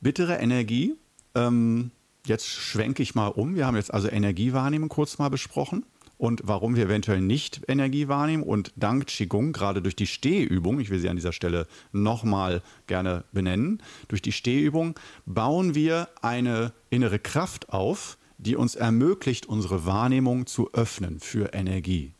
bittere 0.00 0.36
Energie, 0.36 0.94
ähm, 1.34 1.90
jetzt 2.24 2.46
schwenke 2.46 3.02
ich 3.02 3.16
mal 3.16 3.26
um, 3.26 3.56
wir 3.56 3.66
haben 3.66 3.74
jetzt 3.74 3.92
also 3.92 4.08
Energiewahrnehmung 4.08 4.90
kurz 4.90 5.18
mal 5.18 5.28
besprochen 5.28 5.84
und 6.18 6.42
warum 6.44 6.76
wir 6.76 6.84
eventuell 6.84 7.20
nicht 7.20 7.62
Energie 7.68 8.08
wahrnehmen. 8.08 8.42
Und 8.42 8.72
dank 8.76 9.06
Qigong, 9.06 9.52
gerade 9.52 9.82
durch 9.82 9.96
die 9.96 10.06
Stehübung, 10.06 10.80
ich 10.80 10.90
will 10.90 10.98
sie 10.98 11.08
an 11.08 11.16
dieser 11.16 11.32
Stelle 11.32 11.66
nochmal 11.92 12.62
gerne 12.86 13.24
benennen, 13.32 13.82
durch 14.08 14.22
die 14.22 14.32
Stehübung 14.32 14.98
bauen 15.26 15.74
wir 15.74 16.08
eine 16.22 16.72
innere 16.90 17.18
Kraft 17.18 17.70
auf, 17.70 18.18
die 18.38 18.56
uns 18.56 18.74
ermöglicht, 18.74 19.46
unsere 19.46 19.86
Wahrnehmung 19.86 20.46
zu 20.46 20.72
öffnen 20.72 21.20
für 21.20 21.52
Energie. 21.52 22.12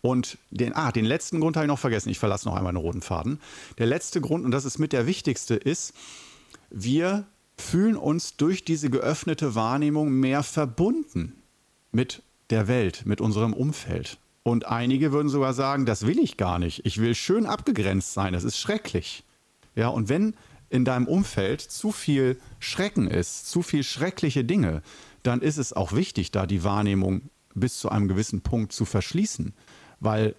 Und 0.00 0.36
den, 0.50 0.74
ah, 0.74 0.90
den 0.90 1.04
letzten 1.04 1.40
Grund 1.40 1.56
habe 1.56 1.66
ich 1.66 1.68
noch 1.68 1.78
vergessen. 1.78 2.10
Ich 2.10 2.18
verlasse 2.18 2.48
noch 2.48 2.56
einmal 2.56 2.72
den 2.72 2.78
roten 2.80 3.02
Faden. 3.02 3.40
Der 3.78 3.86
letzte 3.86 4.20
Grund, 4.20 4.44
und 4.44 4.50
das 4.50 4.64
ist 4.64 4.78
mit 4.78 4.92
der 4.92 5.06
wichtigste, 5.06 5.54
ist, 5.54 5.94
wir 6.70 7.24
fühlen 7.56 7.96
uns 7.96 8.36
durch 8.36 8.64
diese 8.64 8.90
geöffnete 8.90 9.54
Wahrnehmung 9.54 10.10
mehr 10.10 10.42
verbunden 10.42 11.34
mit 11.92 12.22
der 12.52 12.68
Welt, 12.68 13.02
mit 13.06 13.20
unserem 13.20 13.52
Umfeld. 13.52 14.18
Und 14.44 14.66
einige 14.66 15.10
würden 15.10 15.28
sogar 15.28 15.54
sagen, 15.54 15.86
das 15.86 16.06
will 16.06 16.18
ich 16.18 16.36
gar 16.36 16.58
nicht. 16.58 16.84
Ich 16.84 16.98
will 16.98 17.14
schön 17.14 17.46
abgegrenzt 17.46 18.12
sein. 18.12 18.32
Das 18.32 18.44
ist 18.44 18.58
schrecklich. 18.58 19.24
Ja, 19.74 19.88
und 19.88 20.08
wenn 20.08 20.34
in 20.68 20.84
deinem 20.84 21.06
Umfeld 21.06 21.60
zu 21.60 21.92
viel 21.92 22.38
Schrecken 22.60 23.08
ist, 23.08 23.48
zu 23.50 23.62
viel 23.62 23.82
schreckliche 23.82 24.44
Dinge, 24.44 24.82
dann 25.22 25.40
ist 25.40 25.58
es 25.58 25.72
auch 25.72 25.92
wichtig, 25.92 26.30
da 26.30 26.46
die 26.46 26.64
Wahrnehmung 26.64 27.22
bis 27.54 27.78
zu 27.78 27.88
einem 27.88 28.08
gewissen 28.08 28.42
Punkt 28.42 28.72
zu 28.72 28.84
verschließen. 28.84 29.54
Weil 30.00 30.34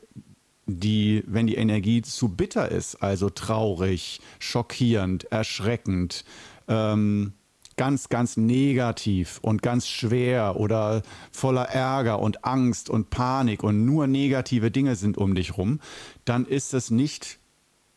die, 0.66 1.24
wenn 1.28 1.48
die 1.48 1.56
Energie 1.56 2.02
zu 2.02 2.30
bitter 2.30 2.70
ist, 2.70 2.96
also 3.02 3.30
traurig, 3.30 4.22
schockierend, 4.40 5.26
erschreckend, 5.26 6.26
ähm, 6.68 7.34
ganz, 7.78 8.10
ganz 8.10 8.38
negativ 8.38 9.40
und 9.42 9.62
ganz 9.62 9.88
schwer 9.88 10.56
oder 10.58 11.02
voller 11.32 11.64
Ärger 11.64 12.20
und 12.20 12.46
Angst 12.46 12.90
und 12.90 13.10
Panik 13.10 13.64
und 13.64 13.86
nur 13.86 14.08
negative 14.08 14.72
Dinge 14.72 14.96
sind 14.96 15.18
um 15.18 15.36
dich 15.36 15.58
rum, 15.58 15.80
dann 16.26 16.46
ist 16.46 16.74
es 16.74 16.92
nicht 16.92 17.40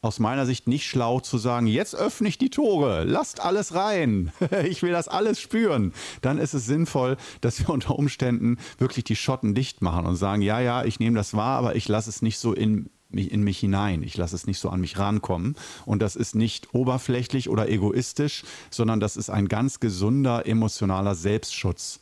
aus 0.02 0.18
meiner 0.20 0.46
Sicht 0.46 0.68
nicht 0.68 0.86
schlau 0.86 1.20
zu 1.20 1.36
sagen, 1.36 1.66
jetzt 1.66 1.94
öffne 1.94 2.28
ich 2.28 2.38
die 2.38 2.50
Tore, 2.50 3.04
lasst 3.04 3.40
alles 3.40 3.74
rein, 3.74 4.32
ich 4.64 4.82
will 4.82 4.92
das 4.92 5.08
alles 5.08 5.40
spüren. 5.40 5.92
Dann 6.22 6.38
ist 6.38 6.54
es 6.54 6.66
sinnvoll, 6.66 7.16
dass 7.40 7.58
wir 7.58 7.70
unter 7.70 7.98
Umständen 7.98 8.58
wirklich 8.78 9.04
die 9.04 9.16
Schotten 9.16 9.54
dicht 9.54 9.82
machen 9.82 10.06
und 10.06 10.16
sagen, 10.16 10.42
ja, 10.42 10.60
ja, 10.60 10.84
ich 10.84 11.00
nehme 11.00 11.16
das 11.16 11.34
wahr, 11.34 11.58
aber 11.58 11.76
ich 11.76 11.88
lasse 11.88 12.10
es 12.10 12.22
nicht 12.22 12.38
so 12.38 12.52
in 12.52 12.88
in 13.10 13.42
mich 13.42 13.58
hinein. 13.58 14.02
Ich 14.02 14.16
lasse 14.16 14.34
es 14.34 14.46
nicht 14.46 14.58
so 14.58 14.68
an 14.68 14.80
mich 14.80 14.98
rankommen. 14.98 15.56
Und 15.84 16.02
das 16.02 16.16
ist 16.16 16.34
nicht 16.34 16.74
oberflächlich 16.74 17.48
oder 17.48 17.68
egoistisch, 17.68 18.44
sondern 18.70 19.00
das 19.00 19.16
ist 19.16 19.30
ein 19.30 19.48
ganz 19.48 19.80
gesunder 19.80 20.46
emotionaler 20.46 21.14
Selbstschutz, 21.14 22.00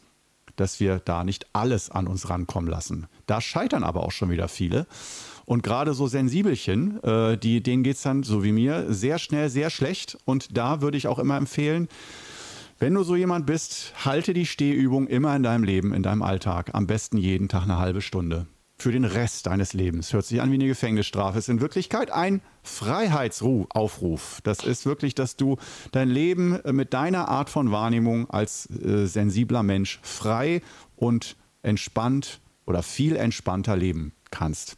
dass 0.56 0.80
wir 0.80 1.00
da 1.00 1.24
nicht 1.24 1.46
alles 1.52 1.90
an 1.90 2.06
uns 2.06 2.30
rankommen 2.30 2.70
lassen. 2.70 3.06
Da 3.26 3.40
scheitern 3.40 3.84
aber 3.84 4.02
auch 4.04 4.12
schon 4.12 4.30
wieder 4.30 4.48
viele. 4.48 4.86
Und 5.46 5.62
gerade 5.62 5.92
so 5.92 6.06
Sensibelchen, 6.06 7.02
äh, 7.02 7.36
die, 7.36 7.62
denen 7.62 7.82
geht 7.82 7.96
es 7.96 8.02
dann, 8.02 8.22
so 8.22 8.42
wie 8.42 8.52
mir, 8.52 8.92
sehr 8.92 9.18
schnell, 9.18 9.50
sehr 9.50 9.68
schlecht. 9.68 10.16
Und 10.24 10.56
da 10.56 10.80
würde 10.80 10.96
ich 10.96 11.06
auch 11.06 11.18
immer 11.18 11.36
empfehlen, 11.36 11.88
wenn 12.78 12.94
du 12.94 13.02
so 13.02 13.14
jemand 13.14 13.46
bist, 13.46 13.92
halte 14.04 14.32
die 14.32 14.46
Stehübung 14.46 15.06
immer 15.06 15.36
in 15.36 15.42
deinem 15.42 15.64
Leben, 15.64 15.92
in 15.92 16.02
deinem 16.02 16.22
Alltag. 16.22 16.70
Am 16.72 16.86
besten 16.86 17.18
jeden 17.18 17.48
Tag 17.48 17.64
eine 17.64 17.78
halbe 17.78 18.00
Stunde 18.00 18.46
für 18.84 18.92
den 18.92 19.06
Rest 19.06 19.46
deines 19.46 19.72
Lebens. 19.72 20.12
Hört 20.12 20.26
sich 20.26 20.42
an 20.42 20.50
wie 20.50 20.56
eine 20.56 20.66
Gefängnisstrafe. 20.66 21.38
Ist 21.38 21.48
in 21.48 21.62
Wirklichkeit 21.62 22.10
ein 22.10 22.42
Freiheitsaufruf. 22.62 24.40
Das 24.42 24.58
ist 24.58 24.84
wirklich, 24.84 25.14
dass 25.14 25.36
du 25.36 25.56
dein 25.92 26.10
Leben 26.10 26.60
mit 26.70 26.92
deiner 26.92 27.28
Art 27.28 27.48
von 27.48 27.70
Wahrnehmung 27.70 28.28
als 28.28 28.68
äh, 28.68 29.06
sensibler 29.06 29.62
Mensch 29.62 30.00
frei 30.02 30.60
und 30.96 31.36
entspannt 31.62 32.40
oder 32.66 32.82
viel 32.82 33.16
entspannter 33.16 33.74
leben 33.74 34.12
kannst. 34.30 34.76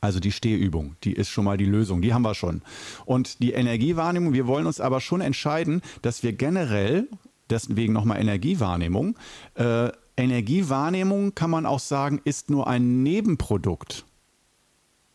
Also 0.00 0.18
die 0.18 0.32
Stehübung, 0.32 0.96
die 1.04 1.12
ist 1.12 1.28
schon 1.28 1.44
mal 1.44 1.56
die 1.56 1.66
Lösung, 1.66 2.02
die 2.02 2.12
haben 2.12 2.22
wir 2.22 2.34
schon. 2.34 2.62
Und 3.04 3.38
die 3.44 3.52
Energiewahrnehmung, 3.52 4.32
wir 4.32 4.48
wollen 4.48 4.66
uns 4.66 4.80
aber 4.80 5.00
schon 5.00 5.20
entscheiden, 5.20 5.82
dass 6.02 6.24
wir 6.24 6.32
generell, 6.32 7.06
deswegen 7.48 7.92
nochmal 7.92 8.20
Energiewahrnehmung, 8.20 9.16
äh, 9.54 9.90
Energiewahrnehmung 10.22 11.34
kann 11.34 11.50
man 11.50 11.66
auch 11.66 11.80
sagen, 11.80 12.20
ist 12.24 12.50
nur 12.50 12.66
ein 12.66 13.02
Nebenprodukt. 13.02 14.04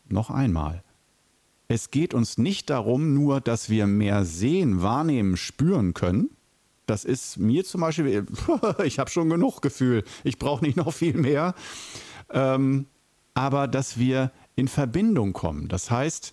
Noch 0.08 0.30
einmal. 0.30 0.82
Es 1.68 1.90
geht 1.90 2.14
uns 2.14 2.38
nicht 2.38 2.70
darum, 2.70 3.14
nur, 3.14 3.40
dass 3.40 3.70
wir 3.70 3.86
mehr 3.86 4.24
sehen, 4.24 4.82
wahrnehmen, 4.82 5.36
spüren 5.36 5.94
können. 5.94 6.30
Das 6.86 7.04
ist 7.04 7.38
mir 7.38 7.64
zum 7.64 7.80
Beispiel, 7.80 8.26
ich 8.84 8.98
habe 8.98 9.10
schon 9.10 9.28
genug 9.28 9.60
Gefühl, 9.60 10.04
ich 10.22 10.38
brauche 10.38 10.64
nicht 10.64 10.76
noch 10.76 10.92
viel 10.92 11.14
mehr. 11.14 11.54
Ähm, 12.30 12.86
aber 13.34 13.66
dass 13.68 13.98
wir 13.98 14.30
in 14.54 14.68
Verbindung 14.68 15.32
kommen. 15.32 15.68
Das 15.68 15.90
heißt, 15.90 16.32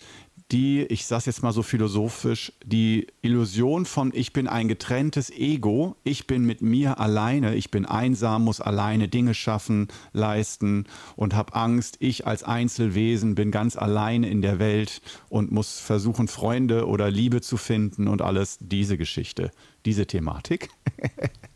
die, 0.53 0.83
ich 0.83 1.07
sage 1.07 1.23
jetzt 1.25 1.41
mal 1.41 1.51
so 1.51 1.63
philosophisch, 1.63 2.53
die 2.63 3.07
Illusion 3.23 3.85
von 3.85 4.11
ich 4.13 4.33
bin 4.33 4.47
ein 4.47 4.67
getrenntes 4.67 5.31
Ego, 5.31 5.95
ich 6.03 6.27
bin 6.27 6.45
mit 6.45 6.61
mir 6.61 6.99
alleine, 6.99 7.55
ich 7.55 7.71
bin 7.71 7.85
einsam, 7.85 8.43
muss 8.43 8.61
alleine 8.61 9.07
Dinge 9.07 9.33
schaffen, 9.33 9.87
leisten 10.13 10.85
und 11.15 11.33
habe 11.33 11.55
Angst, 11.55 11.97
ich 11.99 12.27
als 12.27 12.43
Einzelwesen 12.43 13.33
bin 13.33 13.49
ganz 13.49 13.75
alleine 13.75 14.29
in 14.29 14.43
der 14.43 14.59
Welt 14.59 15.01
und 15.27 15.51
muss 15.51 15.79
versuchen, 15.79 16.27
Freunde 16.27 16.87
oder 16.87 17.09
Liebe 17.09 17.41
zu 17.41 17.57
finden 17.57 18.07
und 18.07 18.21
alles, 18.21 18.59
diese 18.61 18.97
Geschichte, 18.97 19.49
diese 19.85 20.05
Thematik. 20.05 20.69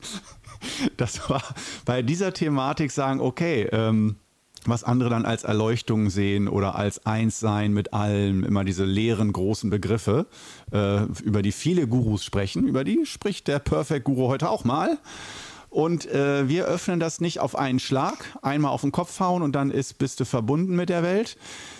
das 0.97 1.29
war 1.29 1.43
bei 1.85 2.01
dieser 2.01 2.33
Thematik 2.33 2.89
sagen, 2.89 3.19
okay, 3.19 3.69
ähm, 3.71 4.15
was 4.67 4.83
andere 4.83 5.09
dann 5.09 5.25
als 5.25 5.43
Erleuchtung 5.43 6.09
sehen 6.09 6.47
oder 6.47 6.75
als 6.75 7.05
Einssein 7.05 7.73
mit 7.73 7.93
allem, 7.93 8.43
immer 8.43 8.63
diese 8.63 8.85
leeren 8.85 9.33
großen 9.33 9.69
Begriffe, 9.69 10.25
äh, 10.71 11.03
über 11.23 11.41
die 11.41 11.51
viele 11.51 11.87
Gurus 11.87 12.23
sprechen. 12.23 12.67
Über 12.67 12.83
die 12.83 13.05
spricht 13.05 13.47
der 13.47 13.59
Perfect 13.59 14.05
Guru 14.05 14.27
heute 14.27 14.49
auch 14.49 14.63
mal. 14.63 14.97
Und 15.69 16.09
äh, 16.09 16.47
wir 16.47 16.65
öffnen 16.65 16.99
das 16.99 17.19
nicht 17.19 17.39
auf 17.39 17.55
einen 17.57 17.79
Schlag, 17.79 18.37
einmal 18.41 18.71
auf 18.71 18.81
den 18.81 18.91
Kopf 18.91 19.19
hauen 19.19 19.41
und 19.41 19.53
dann 19.53 19.69
ist, 19.69 19.97
bist 19.97 20.19
du 20.19 20.25
verbunden 20.25 20.75
mit 20.75 20.89
der 20.89 21.03
Welt, 21.03 21.37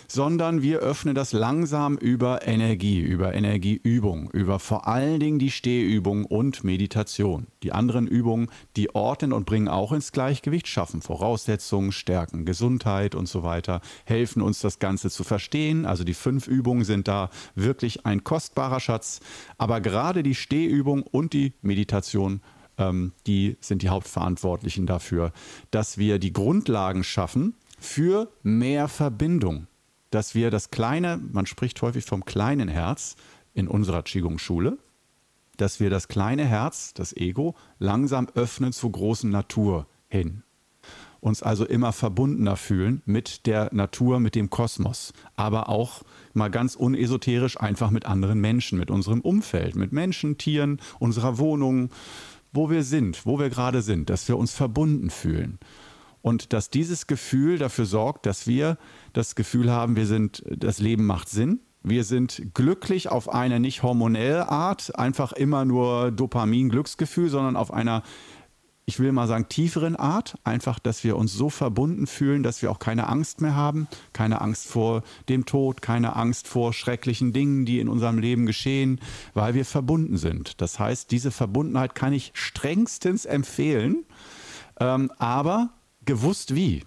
sondern 0.08 0.62
wir 0.62 0.80
öffnen 0.80 1.16
das 1.16 1.34
langsam 1.34 1.98
über 1.98 2.48
Energie, 2.48 3.00
über 3.00 3.34
Energieübung, 3.34 4.30
über 4.32 4.60
vor 4.60 4.88
allen 4.88 5.20
Dingen 5.20 5.40
die 5.40 5.52
Stehübung 5.52 6.26
und 6.26 6.64
Meditation. 6.64 7.48
Die 7.64 7.74
anderen 7.74 8.08
Übungen, 8.08 8.50
die 8.76 8.96
ordnen 8.96 9.34
und 9.34 9.46
bringen 9.46 9.68
auch 9.68 9.92
ins 9.92 10.12
Gleichgewicht, 10.12 10.68
schaffen 10.68 11.02
Voraussetzungen, 11.02 11.92
stärken 11.92 12.46
Gesundheit 12.46 13.16
und 13.16 13.28
so 13.28 13.44
weiter, 13.44 13.82
helfen 14.06 14.42
uns 14.42 14.60
das 14.62 14.80
Ganze 14.80 15.10
zu 15.10 15.24
verstehen. 15.24 15.86
Also 15.86 16.04
die 16.04 16.14
fünf 16.14 16.48
Übungen 16.48 16.86
sind 16.86 17.08
da 17.08 17.30
wirklich 17.56 18.06
ein 18.06 18.24
kostbarer 18.24 18.80
Schatz. 18.80 19.20
Aber 19.58 19.82
gerade 19.82 20.24
die 20.24 20.36
Stehübung 20.36 21.04
und 21.04 21.34
die 21.34 21.54
Meditation 21.62 22.42
ähm, 22.78 23.14
die 23.26 23.58
sind 23.60 23.82
die 23.82 23.90
Hauptverantwortlichen 23.90 24.86
dafür, 24.86 25.34
dass 25.72 25.98
wir 25.98 26.20
die 26.20 26.32
Grundlagen 26.32 27.04
schaffen 27.04 27.56
für 27.80 28.32
mehr 28.44 28.88
Verbindung 28.88 29.68
dass 30.10 30.36
wir 30.36 30.52
das 30.52 30.72
kleine, 30.72 31.18
man 31.32 31.46
spricht 31.46 31.82
häufig 31.82 32.06
vom 32.06 32.26
kleinen 32.26 32.68
Herz 32.68 33.16
in 33.54 33.68
unserer 33.68 34.04
Qigong-Schule, 34.04 34.78
dass 35.58 35.80
wir 35.80 35.90
das 35.90 36.08
kleine 36.08 36.46
Herz, 36.46 36.94
das 36.94 37.16
Ego, 37.16 37.56
langsam 37.80 38.28
öffnen 38.36 38.72
zur 38.72 38.92
großen 38.92 39.30
Natur 39.30 39.88
hin. 40.08 40.44
Uns 41.20 41.42
also 41.42 41.66
immer 41.66 41.94
verbundener 41.94 42.56
fühlen 42.56 43.02
mit 43.06 43.48
der 43.48 43.74
Natur, 43.74 44.20
mit 44.20 44.36
dem 44.36 44.52
Kosmos, 44.52 45.14
aber 45.36 45.68
auch 45.68 46.04
mal 46.34 46.50
ganz 46.50 46.76
unesoterisch 46.76 47.60
einfach 47.60 47.90
mit 47.90 48.06
anderen 48.06 48.40
Menschen, 48.40 48.78
mit 48.78 48.92
unserem 48.92 49.22
Umfeld, 49.22 49.76
mit 49.76 49.92
Menschen, 49.92 50.38
Tieren, 50.38 50.80
unserer 51.00 51.40
Wohnung, 51.40 51.90
wo 52.54 52.70
wir 52.70 52.84
sind, 52.84 53.26
wo 53.26 53.40
wir 53.40 53.50
gerade 53.50 53.82
sind, 53.82 54.10
dass 54.10 54.28
wir 54.28 54.38
uns 54.38 54.54
verbunden 54.54 55.10
fühlen. 55.10 55.60
Und 56.28 56.52
dass 56.52 56.70
dieses 56.70 57.08
Gefühl 57.08 57.58
dafür 57.58 57.86
sorgt, 57.86 58.26
dass 58.26 58.48
wir 58.48 58.78
das 59.14 59.36
Gefühl 59.36 59.72
haben, 59.72 59.96
wir 59.96 60.06
sind, 60.06 60.44
das 60.46 60.80
Leben 60.80 61.06
macht 61.06 61.30
Sinn. 61.30 61.62
Wir 61.84 62.04
sind 62.04 62.54
glücklich 62.54 63.08
auf 63.08 63.34
eine 63.34 63.62
nicht 63.62 63.82
hormonelle 63.82 64.50
Art, 64.50 65.00
einfach 65.00 65.32
immer 65.32 65.64
nur 65.64 66.12
Dopamin-Glücksgefühl, 66.12 67.30
sondern 67.30 67.56
auf 67.56 67.72
einer, 67.72 68.04
ich 68.86 69.00
will 69.00 69.14
mal 69.14 69.26
sagen, 69.26 69.48
tieferen 69.48 69.96
Art. 69.96 70.38
Einfach, 70.44 70.80
dass 70.80 71.06
wir 71.06 71.16
uns 71.16 71.32
so 71.32 71.50
verbunden 71.50 72.08
fühlen, 72.08 72.44
dass 72.44 72.62
wir 72.62 72.72
auch 72.72 72.80
keine 72.80 73.08
Angst 73.08 73.40
mehr 73.40 73.56
haben. 73.56 73.88
Keine 74.12 74.42
Angst 74.42 74.68
vor 74.68 75.04
dem 75.30 75.46
Tod, 75.46 75.82
keine 75.82 76.18
Angst 76.18 76.50
vor 76.50 76.74
schrecklichen 76.74 77.32
Dingen, 77.32 77.66
die 77.66 77.80
in 77.80 77.88
unserem 77.88 78.18
Leben 78.18 78.46
geschehen, 78.46 79.00
weil 79.34 79.54
wir 79.54 79.64
verbunden 79.64 80.18
sind. 80.18 80.60
Das 80.60 80.78
heißt, 80.78 81.10
diese 81.10 81.32
Verbundenheit 81.32 81.96
kann 81.96 82.12
ich 82.12 82.32
strengstens 82.34 83.24
empfehlen. 83.24 84.04
Ähm, 84.82 85.10
aber 85.18 85.70
gewusst 86.08 86.56
wie. 86.56 86.84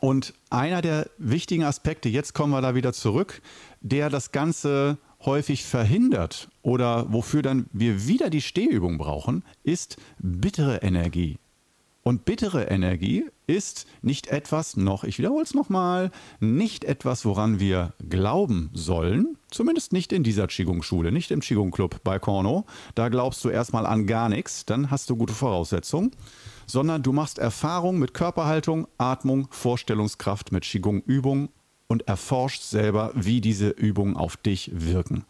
Und 0.00 0.34
einer 0.50 0.82
der 0.82 1.08
wichtigen 1.16 1.64
Aspekte, 1.64 2.10
jetzt 2.10 2.34
kommen 2.34 2.52
wir 2.52 2.60
da 2.60 2.74
wieder 2.74 2.92
zurück, 2.92 3.40
der 3.80 4.10
das 4.10 4.32
Ganze 4.32 4.98
häufig 5.24 5.64
verhindert 5.64 6.50
oder 6.60 7.10
wofür 7.10 7.40
dann 7.40 7.66
wir 7.72 8.06
wieder 8.06 8.28
die 8.28 8.42
Stehübung 8.42 8.98
brauchen, 8.98 9.42
ist 9.62 9.96
bittere 10.18 10.82
Energie. 10.82 11.38
Und 12.02 12.26
bittere 12.26 12.64
Energie 12.64 13.24
ist 13.46 13.86
nicht 14.02 14.26
etwas 14.26 14.76
noch, 14.76 15.04
ich 15.04 15.18
wiederhole 15.18 15.42
es 15.42 15.54
nochmal, 15.54 16.10
nicht 16.38 16.84
etwas, 16.84 17.24
woran 17.24 17.60
wir 17.60 17.94
glauben 18.10 18.68
sollen, 18.74 19.38
zumindest 19.50 19.94
nicht 19.94 20.12
in 20.12 20.22
dieser 20.22 20.46
Qigong-Schule, 20.46 21.12
nicht 21.12 21.30
im 21.30 21.40
Qigong-Club 21.40 22.00
bei 22.04 22.18
Korno. 22.18 22.66
Da 22.94 23.08
glaubst 23.08 23.42
du 23.42 23.48
erstmal 23.48 23.86
an 23.86 24.06
gar 24.06 24.28
nichts, 24.28 24.66
dann 24.66 24.90
hast 24.90 25.08
du 25.08 25.16
gute 25.16 25.32
Voraussetzungen, 25.32 26.10
sondern 26.66 27.02
du 27.02 27.12
machst 27.12 27.38
Erfahrung 27.38 27.98
mit 27.98 28.14
Körperhaltung, 28.14 28.86
Atmung, 28.98 29.48
Vorstellungskraft, 29.50 30.52
mit 30.52 30.64
Qigong-Übung 30.64 31.48
und 31.86 32.08
erforschst 32.08 32.70
selber, 32.70 33.12
wie 33.14 33.40
diese 33.40 33.68
Übungen 33.68 34.16
auf 34.16 34.36
dich 34.36 34.70
wirken. 34.72 35.24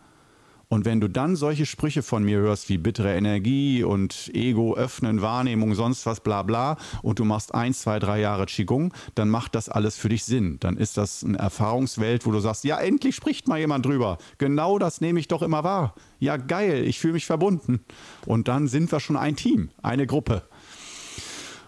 Und 0.68 0.84
wenn 0.84 1.00
du 1.00 1.08
dann 1.08 1.36
solche 1.36 1.66
Sprüche 1.66 2.02
von 2.02 2.24
mir 2.24 2.38
hörst 2.38 2.68
wie 2.68 2.78
bittere 2.78 3.14
Energie 3.14 3.84
und 3.84 4.30
Ego 4.34 4.74
öffnen, 4.74 5.22
Wahrnehmung, 5.22 5.74
sonst 5.74 6.06
was, 6.06 6.20
bla 6.20 6.42
bla, 6.42 6.78
und 7.02 7.18
du 7.18 7.24
machst 7.24 7.54
ein, 7.54 7.74
zwei, 7.74 7.98
drei 7.98 8.20
Jahre 8.20 8.46
Qigong, 8.46 8.92
dann 9.14 9.28
macht 9.28 9.54
das 9.54 9.68
alles 9.68 9.96
für 9.96 10.08
dich 10.08 10.24
Sinn. 10.24 10.56
Dann 10.60 10.76
ist 10.76 10.96
das 10.96 11.22
eine 11.22 11.38
Erfahrungswelt, 11.38 12.26
wo 12.26 12.32
du 12.32 12.40
sagst, 12.40 12.64
ja, 12.64 12.78
endlich 12.78 13.14
spricht 13.14 13.46
mal 13.46 13.58
jemand 13.58 13.86
drüber. 13.86 14.18
Genau 14.38 14.78
das 14.78 15.00
nehme 15.00 15.20
ich 15.20 15.28
doch 15.28 15.42
immer 15.42 15.64
wahr. 15.64 15.94
Ja, 16.18 16.36
geil, 16.38 16.84
ich 16.84 16.98
fühle 16.98 17.14
mich 17.14 17.26
verbunden. 17.26 17.84
Und 18.26 18.48
dann 18.48 18.66
sind 18.66 18.90
wir 18.90 19.00
schon 19.00 19.16
ein 19.16 19.36
Team, 19.36 19.70
eine 19.82 20.06
Gruppe. 20.06 20.42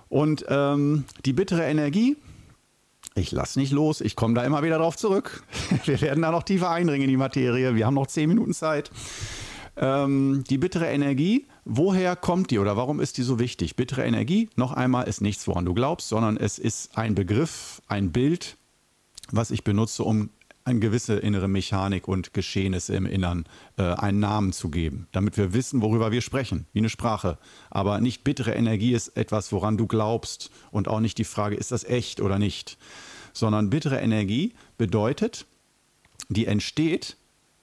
Und 0.09 0.45
ähm, 0.49 1.05
die 1.25 1.33
bittere 1.33 1.65
Energie, 1.65 2.17
ich 3.15 3.33
lasse 3.33 3.59
nicht 3.59 3.73
los, 3.73 4.01
ich 4.01 4.15
komme 4.15 4.35
da 4.35 4.45
immer 4.45 4.63
wieder 4.63 4.79
drauf 4.79 4.97
zurück. 4.97 5.43
Wir 5.85 6.01
werden 6.01 6.23
da 6.23 6.31
noch 6.31 6.43
tiefer 6.43 6.71
eindringen 6.71 7.05
in 7.05 7.11
die 7.11 7.17
Materie. 7.17 7.75
Wir 7.75 7.87
haben 7.87 7.95
noch 7.95 8.07
zehn 8.07 8.29
Minuten 8.29 8.53
Zeit. 8.53 8.91
Ähm, 9.77 10.45
die 10.49 10.59
bittere 10.59 10.87
Energie, 10.87 11.47
woher 11.65 12.17
kommt 12.17 12.51
die 12.51 12.59
oder 12.59 12.77
warum 12.77 13.01
ist 13.01 13.19
die 13.19 13.23
so 13.23 13.39
wichtig? 13.39 13.77
Bittere 13.77 14.05
Energie, 14.05 14.49
noch 14.57 14.73
einmal, 14.73 15.07
ist 15.07 15.21
nichts, 15.21 15.47
woran 15.49 15.65
du 15.65 15.75
glaubst, 15.75 16.09
sondern 16.09 16.37
es 16.37 16.59
ist 16.59 16.97
ein 16.97 17.15
Begriff, 17.15 17.83
ein 17.87 18.11
Bild, 18.11 18.57
was 19.31 19.51
ich 19.51 19.65
benutze, 19.65 20.05
um 20.05 20.31
eine 20.67 20.81
gewisse 20.81 21.17
innere 21.17 21.47
Mechanik 21.47 22.09
und 22.09 22.35
Geschehnisse 22.35 22.95
im 22.97 23.07
Innern 23.07 23.45
äh, 23.79 23.83
einen 23.83 24.19
Namen 24.19 24.53
zu 24.53 24.69
geben, 24.69 25.07
damit 25.13 25.37
wir 25.37 25.53
wissen, 25.53 25.81
worüber 25.81 26.11
wir 26.11 26.21
sprechen, 26.21 26.67
wie 26.73 26.81
eine 26.81 26.89
Sprache. 26.89 27.39
Aber 27.71 28.01
nicht 28.01 28.25
bittere 28.25 28.53
Energie 28.53 28.93
ist 28.93 29.17
etwas, 29.17 29.53
woran 29.53 29.77
du 29.77 29.87
glaubst 29.87 30.51
und 30.73 30.89
auch 30.89 31.01
nicht 31.01 31.19
die 31.19 31.25
Frage, 31.25 31.55
ist 31.55 31.71
das 31.71 31.85
echt 31.85 32.21
oder 32.21 32.41
nicht, 32.41 32.79
sondern 33.33 33.71
bittere 33.71 34.01
Energie 34.01 34.55
bedeutet, 34.77 35.47
die 36.29 36.47
entsteht, 36.47 37.17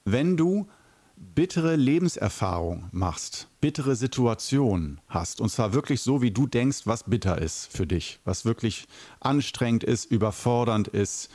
wenn 0.06 0.38
du 0.38 0.68
bittere 1.16 1.76
Lebenserfahrung 1.76 2.90
machst, 2.92 3.48
bittere 3.62 3.96
Situationen 3.96 5.02
hast. 5.08 5.42
Und 5.42 5.50
zwar 5.50 5.74
wirklich 5.74 6.02
so, 6.02 6.22
wie 6.22 6.32
du 6.32 6.48
denkst, 6.48 6.82
was 6.86 7.04
bitter 7.04 7.38
ist 7.42 7.68
für 7.72 7.88
dich, 7.88 8.20
was 8.24 8.46
wirklich 8.46 8.88
anstrengend 9.20 9.84
ist, 9.84 10.06
überfordernd 10.06 10.88
ist, 10.88 11.30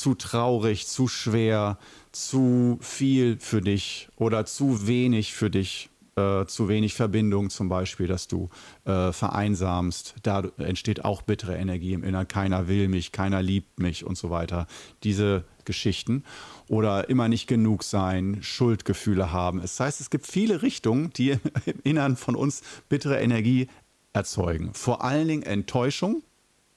zu 0.00 0.14
traurig, 0.14 0.86
zu 0.86 1.08
schwer, 1.08 1.78
zu 2.12 2.78
viel 2.80 3.38
für 3.38 3.60
dich 3.60 4.08
oder 4.16 4.46
zu 4.46 4.86
wenig 4.86 5.34
für 5.34 5.50
dich, 5.50 5.90
äh, 6.16 6.46
zu 6.46 6.68
wenig 6.68 6.94
Verbindung 6.94 7.50
zum 7.50 7.68
Beispiel, 7.68 8.06
dass 8.06 8.28
du 8.28 8.48
äh, 8.84 9.12
vereinsamst. 9.12 10.14
Da 10.22 10.44
entsteht 10.58 11.04
auch 11.04 11.22
bittere 11.22 11.56
Energie 11.56 11.92
im 11.92 12.04
Inneren. 12.04 12.28
Keiner 12.28 12.68
will 12.68 12.88
mich, 12.88 13.12
keiner 13.12 13.42
liebt 13.42 13.78
mich 13.78 14.04
und 14.04 14.16
so 14.16 14.30
weiter. 14.30 14.66
Diese 15.02 15.44
Geschichten. 15.66 16.24
Oder 16.68 17.10
immer 17.10 17.28
nicht 17.28 17.46
genug 17.46 17.82
sein, 17.82 18.38
Schuldgefühle 18.40 19.32
haben. 19.32 19.60
Das 19.60 19.78
heißt, 19.78 20.00
es 20.00 20.08
gibt 20.08 20.26
viele 20.26 20.62
Richtungen, 20.62 21.10
die 21.10 21.30
im 21.66 21.80
Inneren 21.84 22.16
von 22.16 22.34
uns 22.34 22.62
bittere 22.88 23.20
Energie 23.20 23.68
erzeugen. 24.14 24.72
Vor 24.72 25.04
allen 25.04 25.28
Dingen 25.28 25.42
Enttäuschung, 25.42 26.22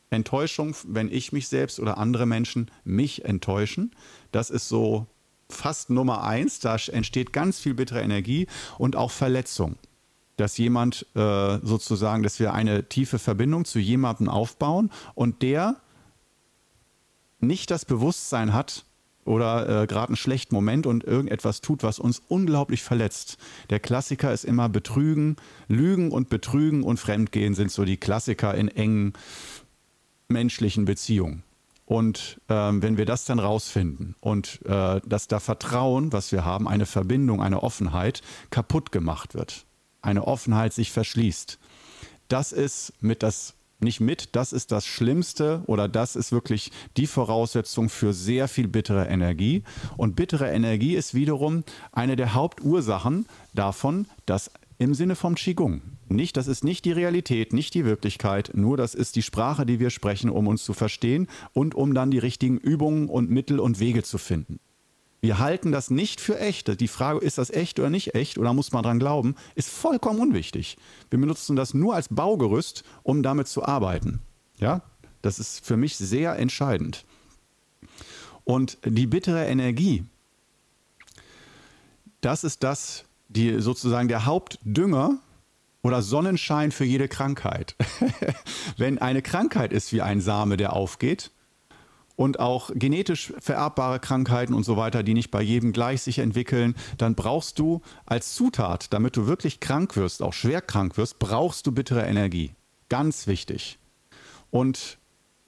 Enttäuschung, 0.10 0.76
wenn 0.88 1.12
ich 1.12 1.32
mich 1.32 1.48
selbst 1.48 1.80
oder 1.80 1.98
andere 1.98 2.26
Menschen 2.26 2.72
mich 2.84 3.26
enttäuschen. 3.26 3.92
Das 4.32 4.50
ist 4.50 4.68
so 4.68 5.08
fast 5.50 5.90
Nummer 5.90 6.24
eins. 6.24 6.60
Da 6.60 6.78
entsteht 6.92 7.34
ganz 7.34 7.60
viel 7.60 7.74
bittere 7.74 8.02
Energie 8.02 8.48
und 8.78 8.96
auch 8.96 9.12
Verletzung. 9.12 9.76
Dass 10.38 10.58
jemand 10.58 11.06
äh, 11.16 11.60
sozusagen, 11.62 12.24
dass 12.24 12.40
wir 12.40 12.54
eine 12.54 12.88
tiefe 12.88 13.20
Verbindung 13.20 13.66
zu 13.66 13.80
jemandem 13.80 14.30
aufbauen 14.30 14.90
und 15.14 15.42
der 15.42 15.76
nicht 17.40 17.72
das 17.72 17.86
Bewusstsein 17.86 18.54
hat 18.54 18.86
oder 19.26 19.84
äh, 19.84 19.88
gerade 19.88 20.10
einen 20.10 20.16
schlechten 20.16 20.56
Moment 20.56 20.88
und 20.88 21.04
irgendetwas 21.04 21.62
tut, 21.62 21.84
was 21.84 22.00
uns 22.00 22.22
unglaublich 22.30 22.82
verletzt. 22.82 23.38
Der 23.70 23.80
Klassiker 23.80 24.34
ist 24.34 24.44
immer 24.44 24.70
Betrügen, 24.70 25.36
Lügen 25.68 26.12
und 26.12 26.30
Betrügen 26.30 26.84
und 26.84 27.00
Fremdgehen 27.00 27.54
sind 27.54 27.72
so 27.72 27.86
die 27.86 27.98
Klassiker 27.98 28.56
in 28.56 28.70
engen 28.70 29.14
menschlichen 30.30 30.86
Beziehung. 30.86 31.44
Und 31.86 32.40
ähm, 32.50 32.84
wenn 32.84 32.98
wir 32.98 33.06
das 33.06 33.26
dann 33.26 33.40
rausfinden 33.40 34.16
und 34.22 34.64
äh, 34.66 35.02
dass 35.04 35.28
da 35.28 35.40
Vertrauen, 35.40 36.14
was 36.14 36.32
wir 36.32 36.46
haben, 36.46 36.68
eine 36.68 36.86
Verbindung, 36.86 37.42
eine 37.42 37.64
Offenheit 37.64 38.22
kaputt 38.52 38.92
gemacht 38.92 39.34
wird, 39.34 39.66
eine 40.04 40.28
Offenheit 40.28 40.72
sich 40.72 40.92
verschließt, 40.92 41.58
das 42.28 42.52
ist 42.52 42.94
mit 43.02 43.24
das 43.24 43.56
nicht 43.82 44.02
mit, 44.02 44.36
das 44.36 44.54
ist 44.54 44.72
das 44.72 44.86
Schlimmste 44.86 45.64
oder 45.66 45.88
das 45.88 46.16
ist 46.16 46.32
wirklich 46.32 46.72
die 46.98 47.08
Voraussetzung 47.08 47.90
für 47.90 48.14
sehr 48.14 48.48
viel 48.48 48.68
bittere 48.68 49.08
Energie. 49.08 49.64
Und 49.98 50.16
bittere 50.16 50.52
Energie 50.52 50.96
ist 50.96 51.14
wiederum 51.14 51.64
eine 51.92 52.16
der 52.16 52.34
Hauptursachen 52.34 53.26
davon, 53.54 54.06
dass 54.26 54.52
im 54.80 54.94
Sinne 54.94 55.16
vom 55.16 55.36
Qigong. 55.36 55.82
Nicht, 56.08 56.38
das 56.38 56.48
ist 56.48 56.64
nicht 56.64 56.86
die 56.86 56.94
Realität, 56.94 57.54
nicht 57.54 57.74
die 57.76 57.86
Wirklichkeit, 57.86 58.52
nur 58.56 58.78
das 58.78 58.96
ist 58.96 59.16
die 59.16 59.22
Sprache, 59.22 59.66
die 59.66 59.80
wir 59.80 59.92
sprechen, 59.92 60.30
um 60.30 60.48
uns 60.48 60.64
zu 60.64 60.74
verstehen 60.74 61.28
und 61.54 61.76
um 61.76 61.94
dann 61.94 62.10
die 62.10 62.18
richtigen 62.18 62.58
Übungen 62.58 63.10
und 63.10 63.30
Mittel 63.30 63.60
und 63.60 63.80
Wege 63.80 64.02
zu 64.02 64.18
finden. 64.18 64.60
Wir 65.22 65.38
halten 65.38 65.74
das 65.74 65.92
nicht 65.92 66.22
für 66.22 66.40
echt. 66.40 66.80
Die 66.80 66.88
Frage, 66.88 67.20
ist 67.20 67.38
das 67.38 67.50
echt 67.50 67.78
oder 67.78 67.90
nicht 67.90 68.16
echt 68.16 68.38
oder 68.38 68.54
muss 68.54 68.72
man 68.72 68.84
dran 68.84 69.00
glauben, 69.00 69.36
ist 69.54 69.70
vollkommen 69.70 70.22
unwichtig. 70.22 70.78
Wir 71.10 71.20
benutzen 71.20 71.58
das 71.58 71.74
nur 71.74 71.94
als 71.94 72.08
Baugerüst, 72.08 72.84
um 73.04 73.22
damit 73.22 73.50
zu 73.50 73.66
arbeiten. 73.66 74.22
Ja, 74.60 74.82
das 75.22 75.40
ist 75.40 75.66
für 75.66 75.76
mich 75.76 75.98
sehr 75.98 76.38
entscheidend. 76.38 77.06
Und 78.46 78.78
die 78.86 79.08
bittere 79.08 79.46
Energie, 79.46 80.06
das 82.22 82.46
ist 82.46 82.64
das, 82.64 83.04
die 83.30 83.62
sozusagen 83.62 84.08
der 84.08 84.26
Hauptdünger 84.26 85.20
oder 85.82 86.02
Sonnenschein 86.02 86.72
für 86.72 86.84
jede 86.84 87.08
Krankheit. 87.08 87.76
Wenn 88.78 88.98
eine 88.98 89.22
Krankheit 89.22 89.72
ist 89.72 89.94
wie 89.94 90.02
ein 90.02 90.20
Same, 90.20 90.58
der 90.58 90.74
aufgeht, 90.74 91.32
und 92.20 92.38
auch 92.42 92.70
genetisch 92.76 93.32
vererbbare 93.40 94.02
Krankheiten 94.02 94.54
und 94.54 94.66
so 94.66 94.76
weiter, 94.76 95.04
die 95.04 95.14
nicht 95.14 95.32
bei 95.32 95.42
jedem 95.42 95.72
gleich 95.72 96.02
sich 96.02 96.20
entwickeln, 96.20 96.76
dann 96.98 97.16
brauchst 97.16 97.60
du 97.60 97.80
als 98.06 98.36
Zutat, 98.36 98.92
damit 98.92 99.16
du 99.16 99.26
wirklich 99.26 99.62
krank 99.62 99.96
wirst, 99.96 100.22
auch 100.22 100.34
schwer 100.34 100.60
krank 100.60 100.98
wirst, 100.98 101.18
brauchst 101.20 101.66
du 101.66 101.72
bittere 101.72 102.06
Energie. 102.06 102.52
Ganz 102.90 103.26
wichtig. 103.26 103.80
Und 104.50 104.98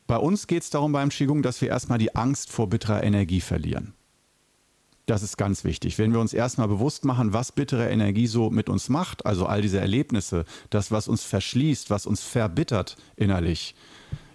bei 0.08 0.16
uns 0.16 0.48
geht 0.48 0.64
es 0.64 0.70
darum 0.70 0.94
beim 0.94 1.10
Qigong, 1.10 1.42
dass 1.42 1.60
wir 1.60 1.68
erstmal 1.68 1.98
die 1.98 2.16
Angst 2.16 2.50
vor 2.50 2.70
bitterer 2.70 3.04
Energie 3.04 3.42
verlieren. 3.42 3.94
Das 5.12 5.24
ist 5.24 5.36
ganz 5.36 5.66
wichtig. 5.66 6.00
Wenn 6.00 6.14
wir 6.14 6.22
uns 6.22 6.32
erstmal 6.32 6.70
bewusst 6.70 7.04
machen, 7.04 7.34
was 7.34 7.52
bittere 7.52 7.90
Energie 7.90 8.28
so 8.28 8.50
mit 8.50 8.70
uns 8.70 8.88
macht, 8.88 9.26
also 9.26 9.46
all 9.46 9.62
diese 9.62 9.78
Erlebnisse, 9.78 10.46
das, 10.70 10.90
was 10.90 11.10
uns 11.10 11.26
verschließt, 11.26 11.90
was 11.90 12.06
uns 12.06 12.24
verbittert 12.24 12.96
innerlich. 13.18 13.76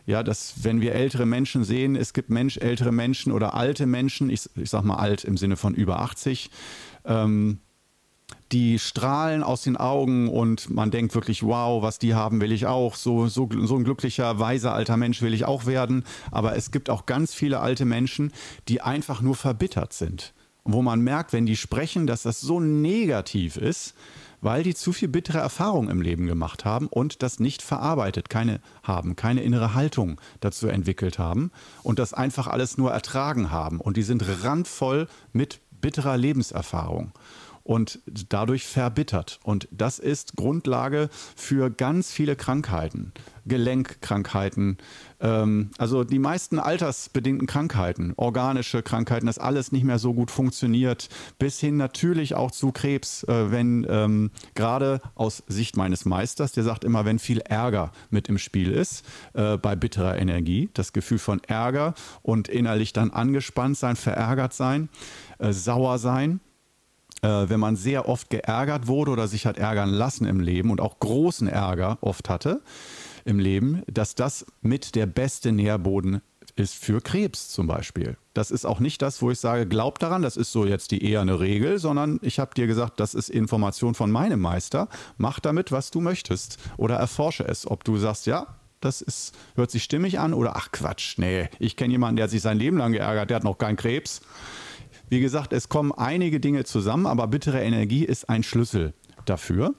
Ja, 0.05 0.23
dass 0.23 0.65
wenn 0.65 0.83
wir 0.83 0.95
ältere 0.95 1.25
Menschen 1.25 1.65
sehen, 1.65 1.97
es 1.97 2.13
gibt 2.13 2.29
Mensch, 2.29 2.59
ältere 2.59 2.93
Menschen 2.93 3.33
oder 3.33 3.55
alte 3.55 3.87
Menschen, 3.87 4.29
ich, 4.29 4.51
ich 4.55 4.69
sag 4.69 4.85
mal 4.85 4.97
alt 4.97 5.25
im 5.25 5.39
Sinne 5.39 5.57
von 5.57 5.73
über 5.73 6.01
80, 6.01 6.51
ähm, 7.07 7.61
die 8.53 8.79
strahlen 8.79 9.43
aus 9.43 9.63
den 9.63 9.79
Augen 9.79 10.29
und 10.29 10.69
man 10.69 10.91
denkt 10.91 11.15
wirklich, 11.15 11.43
wow, 11.43 11.83
was 11.83 11.99
die 11.99 12.13
haben, 12.13 12.43
will 12.43 12.53
ich 12.53 12.67
auch. 12.67 12.97
So, 12.97 13.29
so, 13.29 13.49
so 13.51 13.77
ein 13.77 13.85
glücklicher, 13.85 14.39
weiser 14.39 14.75
alter 14.75 14.99
Mensch 14.99 15.23
will 15.23 15.33
ich 15.33 15.47
auch 15.47 15.65
werden. 15.65 16.05
Aber 16.31 16.55
es 16.55 16.71
gibt 16.71 16.91
auch 16.91 17.07
ganz 17.07 17.33
viele 17.33 17.61
alte 17.61 17.87
Menschen, 17.87 18.31
die 18.69 18.83
einfach 18.83 19.23
nur 19.23 19.37
verbittert 19.37 19.95
sind 19.95 20.35
wo 20.67 20.83
man 20.83 21.01
merkt, 21.01 21.33
wenn 21.33 21.47
die 21.47 21.57
sprechen, 21.57 22.07
dass 22.07 22.23
das 22.23 22.41
so 22.41 22.61
negativ 22.61 23.57
ist, 23.57 23.95
weil 24.41 24.63
die 24.63 24.75
zu 24.75 24.93
viel 24.93 25.09
bittere 25.09 25.39
Erfahrung 25.39 25.89
im 25.89 26.03
Leben 26.03 26.27
gemacht 26.27 26.65
haben 26.65 26.89
und 26.89 27.23
das 27.23 27.41
nicht 27.41 27.63
verarbeitet, 27.63 28.29
keine 28.29 28.61
haben, 28.83 29.17
keine 29.17 29.43
innere 29.43 29.75
Haltung 29.75 30.21
dazu 30.41 30.69
entwickelt 30.69 31.19
haben 31.19 31.51
und 31.83 31.99
das 31.99 32.13
einfach 32.13 32.47
alles 32.47 32.79
nur 32.79 32.93
ertragen 32.93 33.51
haben. 33.51 33.81
Und 33.81 33.97
die 33.97 34.03
sind 34.03 34.25
randvoll 34.45 35.09
mit 35.33 35.61
bitterer 35.81 36.17
Lebenserfahrung. 36.17 37.13
und 37.63 37.99
dadurch 38.29 38.65
verbittert. 38.65 39.41
Und 39.43 39.67
das 39.73 39.99
ist 39.99 40.37
Grundlage 40.37 41.09
für 41.35 41.69
ganz 41.69 42.13
viele 42.13 42.37
Krankheiten, 42.37 43.13
Gelenkkrankheiten, 43.47 44.79
ähm, 45.21 45.71
also 45.79 46.05
die 46.05 46.19
meisten 46.19 46.59
altersbedingten 46.59 47.47
Krankheiten, 47.47 48.13
organische 48.17 48.83
Krankheiten, 48.83 49.27
dass 49.27 49.39
alles 49.39 49.73
nicht 49.73 49.85
mehr 49.85 49.99
so 49.99 50.15
gut 50.15 50.31
funktioniert, 50.31 51.09
bis 51.39 51.59
hin 51.61 51.77
natürlich 51.77 52.35
auch 52.35 52.51
zu 52.51 52.73
Krebs, 52.73 53.25
äh, 53.25 53.51
wenn 53.51 53.87
ähm, 53.89 54.31
gerade 54.55 55.01
aus 55.15 55.43
Sicht 55.47 55.77
meines 55.77 56.05
Meisters, 56.05 56.53
der 56.53 56.65
sagt 56.65 56.85
immer, 56.85 57.05
wenn 57.05 57.19
viel 57.19 57.41
Ärger 57.41 57.93
mit 58.11 58.29
im 58.29 58.39
Spiel 58.39 58.73
ist, 58.73 59.05
äh, 59.35 59.57
bei 59.57 59.77
bitterer 59.77 60.19
Energie, 60.19 60.71
das 60.75 60.93
Gefühl 60.93 61.19
von 61.19 61.41
Ärger 61.45 61.95
und 62.23 62.49
innerlich 62.49 62.93
dann 62.93 63.11
angespannt 63.11 63.79
sein, 63.79 63.97
verärgert 63.97 64.53
sein, 64.53 64.89
äh, 65.39 65.53
sauer 65.53 65.99
sein, 65.99 66.41
äh, 67.23 67.49
wenn 67.49 67.61
man 67.61 67.77
sehr 67.77 68.09
oft 68.09 68.31
geärgert 68.31 68.87
wurde 68.87 69.11
oder 69.11 69.29
sich 69.29 69.47
hat 69.47 69.57
ärgern 69.57 69.91
lassen 69.91 70.27
im 70.27 70.41
Leben 70.41 70.71
und 70.71 70.81
auch 70.81 70.99
großen 70.99 71.49
Ärger 71.49 71.99
oft 72.01 72.29
hatte 72.29 72.61
im 73.27 73.39
Leben, 73.39 73.83
dass 73.87 74.15
das 74.15 74.47
mit 74.63 74.95
der 74.95 75.07
beste 75.07 75.53
Nährboden 75.53 76.23
ist 76.55 76.75
für 76.75 77.01
Krebs 77.01 77.49
zum 77.49 77.67
Beispiel. 77.67 78.17
Das 78.33 78.51
ist 78.51 78.65
auch 78.65 78.81
nicht 78.81 79.03
das, 79.03 79.21
wo 79.21 79.31
ich 79.31 79.39
sage, 79.39 79.67
glaub 79.67 79.99
daran, 79.99 80.23
das 80.23 80.37
ist 80.37 80.53
so 80.53 80.65
jetzt 80.65 80.91
die 80.91 81.05
eher 81.05 81.21
eine 81.21 81.41
Regel, 81.41 81.79
sondern 81.79 82.19
ich 82.23 82.39
habe 82.39 82.55
dir 82.55 82.67
gesagt, 82.67 83.01
das 83.01 83.15
ist 83.15 83.29
Information 83.29 83.95
von 83.95 84.11
meinem 84.11 84.41
Meister. 84.41 84.89
Mach 85.19 85.41
damit, 85.41 85.73
was 85.73 85.91
du 85.91 86.01
möchtest 86.01 86.59
oder 86.77 86.97
erforsche 86.97 87.45
es. 87.45 87.71
Ob 87.71 87.85
du 87.85 87.99
sagst, 87.99 88.27
ja, 88.27 88.47
das 88.81 89.03
ist, 89.03 89.35
hört 89.55 89.71
sich 89.71 89.83
stimmig 89.83 90.19
an 90.19 90.33
oder 90.33 90.57
ach 90.57 90.71
Quatsch, 90.71 91.19
nee, 91.19 91.49
ich 91.59 91.77
kenne 91.77 91.93
jemanden, 91.93 92.17
der 92.17 92.29
sich 92.29 92.43
sein 92.43 92.59
Leben 92.59 92.79
lang 92.79 92.93
geärgert, 92.93 93.31
der 93.31 93.37
hat 93.37 93.45
noch 93.45 93.59
keinen 93.59 93.77
Krebs. 93.77 94.21
Wie 95.09 95.21
gesagt, 95.21 95.53
es 95.53 95.69
kommen 95.69 95.93
einige 95.93 96.41
Dinge 96.41 96.65
zusammen, 96.65 97.07
aber 97.07 97.27
bittere 97.27 97.63
Energie 97.63 98.05
ist 98.05 98.29
ein 98.29 98.43
Schlüssel 98.43 98.93
dafür. 99.25 99.75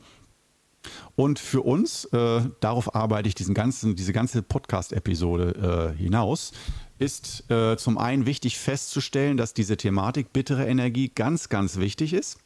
Und 1.15 1.39
für 1.39 1.61
uns, 1.61 2.05
äh, 2.05 2.41
darauf 2.59 2.95
arbeite 2.95 3.27
ich 3.27 3.35
diesen 3.35 3.53
ganzen, 3.53 3.95
diese 3.95 4.13
ganze 4.13 4.41
Podcast-Episode 4.41 5.93
äh, 5.95 5.97
hinaus, 5.97 6.51
ist 6.99 7.49
äh, 7.51 7.77
zum 7.77 7.97
einen 7.97 8.25
wichtig 8.25 8.57
festzustellen, 8.57 9.37
dass 9.37 9.53
diese 9.53 9.77
Thematik 9.77 10.33
bittere 10.33 10.65
Energie 10.67 11.09
ganz, 11.09 11.49
ganz 11.49 11.77
wichtig 11.77 12.13
ist. 12.13 12.39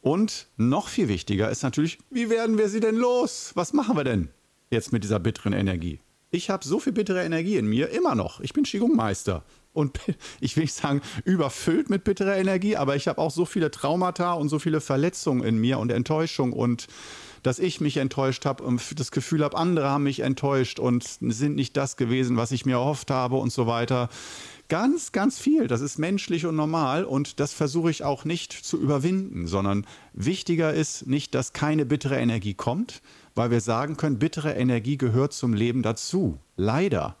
Und 0.00 0.48
noch 0.56 0.88
viel 0.88 1.08
wichtiger 1.08 1.50
ist 1.50 1.62
natürlich, 1.62 1.98
wie 2.10 2.28
werden 2.28 2.58
wir 2.58 2.68
sie 2.68 2.80
denn 2.80 2.96
los? 2.96 3.52
Was 3.54 3.72
machen 3.72 3.96
wir 3.96 4.04
denn 4.04 4.30
jetzt 4.70 4.92
mit 4.92 5.04
dieser 5.04 5.20
bitteren 5.20 5.52
Energie? 5.52 6.00
Ich 6.30 6.50
habe 6.50 6.66
so 6.66 6.80
viel 6.80 6.92
bittere 6.92 7.22
Energie 7.22 7.56
in 7.56 7.66
mir, 7.66 7.90
immer 7.90 8.14
noch. 8.14 8.40
Ich 8.40 8.52
bin 8.52 8.64
Qigong-Meister 8.64 9.44
und 9.72 10.00
ich 10.40 10.56
will 10.56 10.64
nicht 10.64 10.74
sagen 10.74 11.02
überfüllt 11.24 11.88
mit 11.88 12.04
bitterer 12.04 12.36
Energie, 12.36 12.76
aber 12.76 12.96
ich 12.96 13.06
habe 13.06 13.20
auch 13.20 13.30
so 13.30 13.44
viele 13.44 13.70
Traumata 13.70 14.32
und 14.32 14.48
so 14.48 14.58
viele 14.58 14.80
Verletzungen 14.80 15.44
in 15.44 15.58
mir 15.58 15.78
und 15.78 15.92
Enttäuschung 15.92 16.52
und 16.52 16.86
dass 17.42 17.58
ich 17.58 17.80
mich 17.80 17.96
enttäuscht 17.96 18.46
habe 18.46 18.62
und 18.62 18.98
das 18.98 19.10
Gefühl 19.10 19.42
habe, 19.42 19.56
andere 19.56 19.88
haben 19.88 20.04
mich 20.04 20.20
enttäuscht 20.20 20.78
und 20.78 21.04
sind 21.04 21.56
nicht 21.56 21.76
das 21.76 21.96
gewesen, 21.96 22.36
was 22.36 22.52
ich 22.52 22.66
mir 22.66 22.74
erhofft 22.74 23.10
habe 23.10 23.36
und 23.36 23.52
so 23.52 23.66
weiter. 23.66 24.08
Ganz, 24.68 25.12
ganz 25.12 25.38
viel. 25.38 25.66
Das 25.66 25.80
ist 25.80 25.98
menschlich 25.98 26.46
und 26.46 26.56
normal 26.56 27.04
und 27.04 27.40
das 27.40 27.52
versuche 27.52 27.90
ich 27.90 28.04
auch 28.04 28.24
nicht 28.24 28.52
zu 28.52 28.80
überwinden, 28.80 29.46
sondern 29.46 29.86
wichtiger 30.14 30.72
ist 30.72 31.06
nicht, 31.06 31.34
dass 31.34 31.52
keine 31.52 31.84
bittere 31.84 32.18
Energie 32.18 32.54
kommt, 32.54 33.02
weil 33.34 33.50
wir 33.50 33.60
sagen 33.60 33.96
können, 33.96 34.18
bittere 34.18 34.54
Energie 34.54 34.96
gehört 34.96 35.32
zum 35.32 35.52
Leben 35.52 35.82
dazu. 35.82 36.38
Leider. 36.56 37.16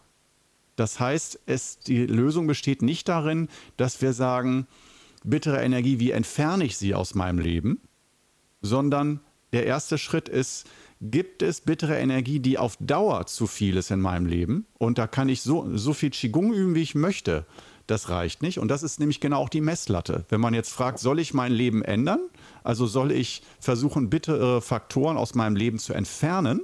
Das 0.76 0.98
heißt, 0.98 1.40
es, 1.46 1.78
die 1.80 2.06
Lösung 2.06 2.46
besteht 2.46 2.80
nicht 2.80 3.08
darin, 3.08 3.48
dass 3.76 4.00
wir 4.00 4.12
sagen, 4.12 4.66
bittere 5.24 5.62
Energie, 5.62 5.98
wie 5.98 6.12
entferne 6.12 6.64
ich 6.64 6.78
sie 6.78 6.94
aus 6.94 7.14
meinem 7.14 7.38
Leben, 7.38 7.80
sondern 8.62 9.20
der 9.52 9.66
erste 9.66 9.98
Schritt 9.98 10.28
ist, 10.28 10.66
gibt 11.00 11.42
es 11.42 11.60
bittere 11.60 11.98
Energie, 11.98 12.40
die 12.40 12.58
auf 12.58 12.76
Dauer 12.78 13.26
zu 13.26 13.46
viel 13.46 13.76
ist 13.76 13.90
in 13.90 14.00
meinem 14.00 14.26
Leben 14.26 14.66
und 14.78 14.98
da 14.98 15.06
kann 15.06 15.28
ich 15.28 15.42
so, 15.42 15.76
so 15.76 15.92
viel 15.94 16.10
Qigong 16.10 16.52
üben, 16.52 16.74
wie 16.74 16.82
ich 16.82 16.94
möchte. 16.94 17.46
Das 17.88 18.08
reicht 18.08 18.42
nicht. 18.42 18.60
Und 18.60 18.68
das 18.68 18.84
ist 18.84 19.00
nämlich 19.00 19.18
genau 19.18 19.40
auch 19.40 19.48
die 19.48 19.60
Messlatte. 19.60 20.24
Wenn 20.28 20.40
man 20.40 20.54
jetzt 20.54 20.72
fragt, 20.72 21.00
soll 21.00 21.18
ich 21.18 21.34
mein 21.34 21.50
Leben 21.50 21.82
ändern? 21.82 22.20
Also 22.62 22.86
soll 22.86 23.10
ich 23.10 23.42
versuchen, 23.58 24.08
bittere 24.08 24.62
Faktoren 24.62 25.16
aus 25.16 25.34
meinem 25.34 25.56
Leben 25.56 25.80
zu 25.80 25.92
entfernen? 25.92 26.60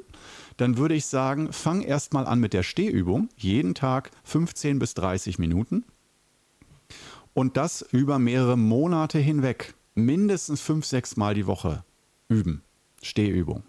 dann 0.59 0.77
würde 0.77 0.95
ich 0.95 1.07
sagen, 1.07 1.53
fang 1.53 1.83
erstmal 1.83 2.27
an 2.27 2.41
mit 2.41 2.53
der 2.53 2.63
Stehübung, 2.63 3.31
jeden 3.37 3.75
Tag 3.75 4.11
15 4.25 4.79
bis 4.79 4.93
30 4.95 5.39
Minuten 5.39 5.85
und 7.33 7.57
das 7.57 7.83
über 7.93 8.19
mehrere 8.19 8.59
Monate 8.59 9.19
hinweg, 9.19 9.75
mindestens 9.95 10.61
fünf, 10.61 10.85
sechs 10.85 11.17
Mal 11.17 11.35
die 11.35 11.47
Woche 11.47 11.85
üben, 12.29 12.63
Stehübung. 13.03 13.63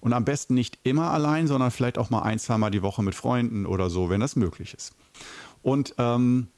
Und 0.00 0.12
am 0.12 0.24
besten 0.24 0.54
nicht 0.54 0.78
immer 0.82 1.10
allein, 1.12 1.46
sondern 1.46 1.70
vielleicht 1.70 1.96
auch 1.96 2.10
mal 2.10 2.22
ein, 2.22 2.38
zwei 2.38 2.58
Mal 2.58 2.70
die 2.70 2.82
Woche 2.82 3.02
mit 3.02 3.14
Freunden 3.14 3.64
oder 3.64 3.88
so, 3.88 4.10
wenn 4.10 4.20
das 4.20 4.36
möglich 4.36 4.74
ist. 4.74 4.94
Und 5.62 5.94
ähm, 5.98 6.48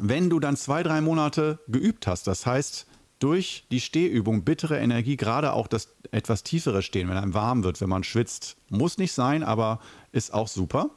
wenn 0.00 0.30
du 0.30 0.40
dann 0.40 0.56
zwei, 0.56 0.82
drei 0.82 1.00
Monate 1.00 1.60
geübt 1.68 2.06
hast, 2.06 2.26
das 2.26 2.44
heißt, 2.44 2.86
durch 3.18 3.66
die 3.70 3.80
Stehübung 3.80 4.44
bittere 4.44 4.78
Energie, 4.78 5.16
gerade 5.16 5.52
auch 5.52 5.66
das 5.66 5.94
etwas 6.10 6.42
tiefere 6.42 6.82
Stehen, 6.82 7.08
wenn 7.08 7.16
einem 7.16 7.34
warm 7.34 7.64
wird, 7.64 7.80
wenn 7.80 7.88
man 7.88 8.04
schwitzt, 8.04 8.56
muss 8.68 8.98
nicht 8.98 9.12
sein, 9.12 9.42
aber 9.42 9.80
ist 10.12 10.32
auch 10.32 10.48
super. 10.48 10.90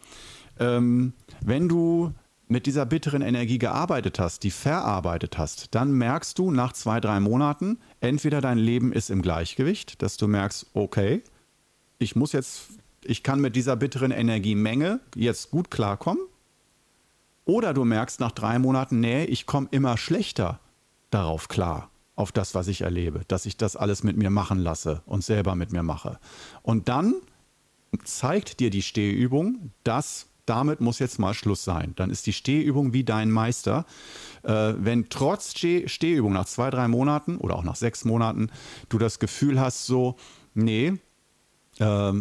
Ähm, 0.59 1.13
wenn 1.41 1.67
du 1.67 2.13
mit 2.51 2.65
dieser 2.65 2.85
bitteren 2.85 3.21
Energie 3.21 3.59
gearbeitet 3.59 4.19
hast, 4.19 4.43
die 4.43 4.51
verarbeitet 4.51 5.37
hast, 5.37 5.73
dann 5.73 5.93
merkst 5.93 6.37
du 6.37 6.51
nach 6.51 6.73
zwei, 6.73 6.99
drei 6.99 7.21
Monaten, 7.21 7.79
entweder 8.01 8.41
dein 8.41 8.57
Leben 8.57 8.91
ist 8.91 9.09
im 9.09 9.21
Gleichgewicht, 9.21 10.01
dass 10.01 10.17
du 10.17 10.27
merkst, 10.27 10.67
okay, 10.73 11.23
ich 11.97 12.17
muss 12.17 12.33
jetzt, 12.33 12.63
ich 13.05 13.23
kann 13.23 13.39
mit 13.39 13.55
dieser 13.55 13.77
bitteren 13.77 14.11
Energiemenge 14.11 14.99
jetzt 15.15 15.49
gut 15.49 15.71
klarkommen. 15.71 16.21
Oder 17.45 17.73
du 17.73 17.85
merkst 17.85 18.19
nach 18.19 18.33
drei 18.33 18.59
Monaten, 18.59 18.99
nee, 18.99 19.23
ich 19.23 19.45
komme 19.45 19.69
immer 19.71 19.97
schlechter 19.97 20.59
darauf 21.09 21.47
klar 21.47 21.89
auf 22.15 22.33
das, 22.33 22.53
was 22.53 22.67
ich 22.67 22.81
erlebe, 22.81 23.21
dass 23.29 23.45
ich 23.45 23.55
das 23.55 23.77
alles 23.77 24.03
mit 24.03 24.17
mir 24.17 24.29
machen 24.29 24.59
lasse 24.59 25.03
und 25.05 25.23
selber 25.23 25.55
mit 25.55 25.71
mir 25.71 25.83
mache. 25.83 26.19
Und 26.63 26.89
dann 26.89 27.15
zeigt 28.03 28.59
dir 28.59 28.69
die 28.69 28.81
Stehübung, 28.81 29.71
dass 29.85 30.30
damit 30.51 30.81
muss 30.81 30.99
jetzt 30.99 31.17
mal 31.17 31.33
Schluss 31.33 31.63
sein. 31.63 31.93
Dann 31.95 32.09
ist 32.09 32.27
die 32.27 32.33
Stehübung 32.33 32.91
wie 32.91 33.05
dein 33.05 33.31
Meister. 33.31 33.85
Äh, 34.43 34.73
wenn 34.77 35.07
trotz 35.07 35.51
Steh 35.51 35.87
Stehübung 35.87 36.33
nach 36.33 36.45
zwei, 36.45 36.69
drei 36.69 36.89
Monaten 36.89 37.37
oder 37.37 37.55
auch 37.55 37.63
nach 37.63 37.77
sechs 37.77 38.03
Monaten 38.03 38.49
du 38.89 38.97
das 38.97 39.19
Gefühl 39.19 39.61
hast, 39.61 39.85
so, 39.85 40.17
nee, 40.53 40.93
äh, 41.79 42.11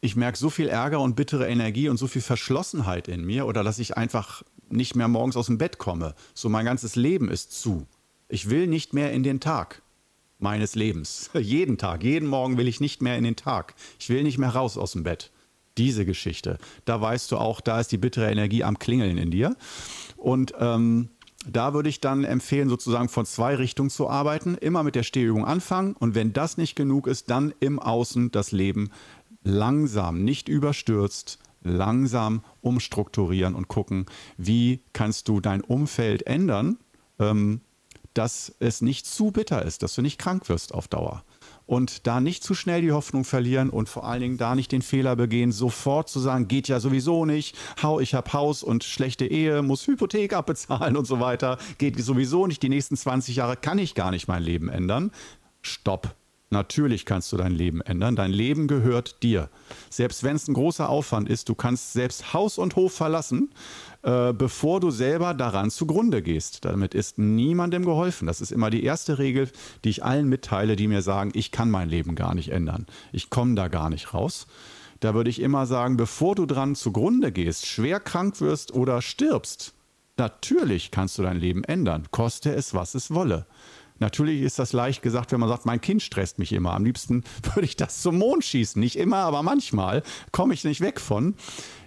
ich 0.00 0.16
merke 0.16 0.36
so 0.36 0.50
viel 0.50 0.68
Ärger 0.68 1.00
und 1.00 1.14
bittere 1.14 1.46
Energie 1.46 1.88
und 1.88 1.96
so 1.96 2.08
viel 2.08 2.22
Verschlossenheit 2.22 3.06
in 3.06 3.24
mir 3.24 3.46
oder 3.46 3.62
dass 3.62 3.78
ich 3.78 3.96
einfach 3.96 4.42
nicht 4.68 4.96
mehr 4.96 5.06
morgens 5.06 5.36
aus 5.36 5.46
dem 5.46 5.56
Bett 5.56 5.78
komme. 5.78 6.16
So 6.34 6.48
mein 6.48 6.64
ganzes 6.64 6.96
Leben 6.96 7.30
ist 7.30 7.52
zu. 7.52 7.86
Ich 8.28 8.50
will 8.50 8.66
nicht 8.66 8.94
mehr 8.94 9.12
in 9.12 9.22
den 9.22 9.38
Tag 9.38 9.80
meines 10.40 10.74
Lebens. 10.74 11.30
jeden 11.38 11.78
Tag, 11.78 12.02
jeden 12.02 12.28
Morgen 12.28 12.58
will 12.58 12.66
ich 12.66 12.80
nicht 12.80 13.00
mehr 13.00 13.16
in 13.16 13.22
den 13.22 13.36
Tag. 13.36 13.74
Ich 14.00 14.08
will 14.08 14.24
nicht 14.24 14.38
mehr 14.38 14.50
raus 14.50 14.76
aus 14.76 14.92
dem 14.92 15.04
Bett. 15.04 15.30
Diese 15.76 16.04
Geschichte. 16.04 16.58
Da 16.84 17.00
weißt 17.00 17.32
du 17.32 17.38
auch, 17.38 17.60
da 17.60 17.80
ist 17.80 17.90
die 17.90 17.98
bittere 17.98 18.30
Energie 18.30 18.62
am 18.62 18.78
Klingeln 18.78 19.18
in 19.18 19.30
dir. 19.30 19.56
Und 20.16 20.54
ähm, 20.58 21.08
da 21.46 21.74
würde 21.74 21.88
ich 21.88 22.00
dann 22.00 22.24
empfehlen, 22.24 22.68
sozusagen 22.68 23.08
von 23.08 23.26
zwei 23.26 23.54
Richtungen 23.54 23.90
zu 23.90 24.08
arbeiten. 24.08 24.54
Immer 24.54 24.82
mit 24.82 24.94
der 24.94 25.02
Stehübung 25.02 25.44
anfangen 25.44 25.94
und 25.94 26.14
wenn 26.14 26.32
das 26.32 26.56
nicht 26.56 26.76
genug 26.76 27.06
ist, 27.06 27.30
dann 27.30 27.52
im 27.60 27.78
Außen 27.78 28.30
das 28.30 28.52
Leben 28.52 28.90
langsam, 29.42 30.24
nicht 30.24 30.48
überstürzt, 30.48 31.38
langsam 31.62 32.42
umstrukturieren 32.60 33.54
und 33.54 33.68
gucken, 33.68 34.06
wie 34.36 34.80
kannst 34.92 35.28
du 35.28 35.40
dein 35.40 35.60
Umfeld 35.60 36.26
ändern, 36.26 36.78
ähm, 37.18 37.60
dass 38.14 38.54
es 38.60 38.80
nicht 38.80 39.06
zu 39.06 39.32
bitter 39.32 39.64
ist, 39.64 39.82
dass 39.82 39.94
du 39.94 40.02
nicht 40.02 40.18
krank 40.18 40.48
wirst 40.48 40.72
auf 40.72 40.88
Dauer. 40.88 41.24
Und 41.66 42.06
da 42.06 42.20
nicht 42.20 42.44
zu 42.44 42.54
schnell 42.54 42.82
die 42.82 42.92
Hoffnung 42.92 43.24
verlieren 43.24 43.70
und 43.70 43.88
vor 43.88 44.04
allen 44.04 44.20
Dingen 44.20 44.36
da 44.36 44.54
nicht 44.54 44.70
den 44.72 44.82
Fehler 44.82 45.16
begehen, 45.16 45.50
sofort 45.50 46.08
zu 46.08 46.20
sagen, 46.20 46.46
geht 46.46 46.68
ja 46.68 46.78
sowieso 46.78 47.24
nicht, 47.24 47.56
hau, 47.82 48.00
ich 48.00 48.14
habe 48.14 48.32
Haus 48.32 48.62
und 48.62 48.84
schlechte 48.84 49.26
Ehe, 49.26 49.62
muss 49.62 49.86
Hypothek 49.86 50.34
abbezahlen 50.34 50.96
und 50.96 51.06
so 51.06 51.20
weiter, 51.20 51.58
geht 51.78 51.98
sowieso 51.98 52.46
nicht, 52.46 52.62
die 52.62 52.68
nächsten 52.68 52.96
20 52.96 53.36
Jahre 53.36 53.56
kann 53.56 53.78
ich 53.78 53.94
gar 53.94 54.10
nicht 54.10 54.28
mein 54.28 54.42
Leben 54.42 54.68
ändern. 54.68 55.10
Stopp. 55.62 56.14
Natürlich 56.54 57.04
kannst 57.04 57.32
du 57.32 57.36
dein 57.36 57.50
Leben 57.50 57.80
ändern. 57.80 58.14
Dein 58.14 58.30
Leben 58.30 58.68
gehört 58.68 59.24
dir. 59.24 59.50
Selbst 59.90 60.22
wenn 60.22 60.36
es 60.36 60.46
ein 60.46 60.54
großer 60.54 60.88
Aufwand 60.88 61.28
ist, 61.28 61.48
du 61.48 61.56
kannst 61.56 61.94
selbst 61.94 62.32
Haus 62.32 62.58
und 62.58 62.76
Hof 62.76 62.92
verlassen, 62.92 63.50
äh, 64.02 64.32
bevor 64.32 64.78
du 64.78 64.92
selber 64.92 65.34
daran 65.34 65.72
zugrunde 65.72 66.22
gehst. 66.22 66.64
Damit 66.64 66.94
ist 66.94 67.18
niemandem 67.18 67.84
geholfen. 67.84 68.28
Das 68.28 68.40
ist 68.40 68.52
immer 68.52 68.70
die 68.70 68.84
erste 68.84 69.18
Regel, 69.18 69.50
die 69.82 69.88
ich 69.88 70.04
allen 70.04 70.28
mitteile, 70.28 70.76
die 70.76 70.86
mir 70.86 71.02
sagen, 71.02 71.32
ich 71.34 71.50
kann 71.50 71.72
mein 71.72 71.88
Leben 71.88 72.14
gar 72.14 72.36
nicht 72.36 72.50
ändern. 72.50 72.86
Ich 73.10 73.30
komme 73.30 73.56
da 73.56 73.66
gar 73.66 73.90
nicht 73.90 74.14
raus. 74.14 74.46
Da 75.00 75.12
würde 75.12 75.30
ich 75.30 75.40
immer 75.40 75.66
sagen, 75.66 75.96
bevor 75.96 76.36
du 76.36 76.46
dran 76.46 76.76
zugrunde 76.76 77.32
gehst, 77.32 77.66
schwer 77.66 77.98
krank 77.98 78.40
wirst 78.40 78.72
oder 78.72 79.02
stirbst, 79.02 79.74
natürlich 80.16 80.92
kannst 80.92 81.18
du 81.18 81.22
dein 81.22 81.36
Leben 81.36 81.64
ändern, 81.64 82.06
koste 82.12 82.54
es, 82.54 82.74
was 82.74 82.94
es 82.94 83.12
wolle. 83.12 83.44
Natürlich 84.00 84.42
ist 84.42 84.58
das 84.58 84.72
leicht 84.72 85.02
gesagt, 85.02 85.30
wenn 85.30 85.38
man 85.38 85.48
sagt, 85.48 85.66
mein 85.66 85.80
Kind 85.80 86.02
stresst 86.02 86.40
mich 86.40 86.52
immer. 86.52 86.74
Am 86.74 86.84
liebsten 86.84 87.22
würde 87.54 87.64
ich 87.64 87.76
das 87.76 88.02
zum 88.02 88.18
Mond 88.18 88.44
schießen. 88.44 88.80
Nicht 88.80 88.96
immer, 88.96 89.18
aber 89.18 89.42
manchmal 89.42 90.02
komme 90.32 90.54
ich 90.54 90.64
nicht 90.64 90.80
weg 90.80 91.00
von. 91.00 91.34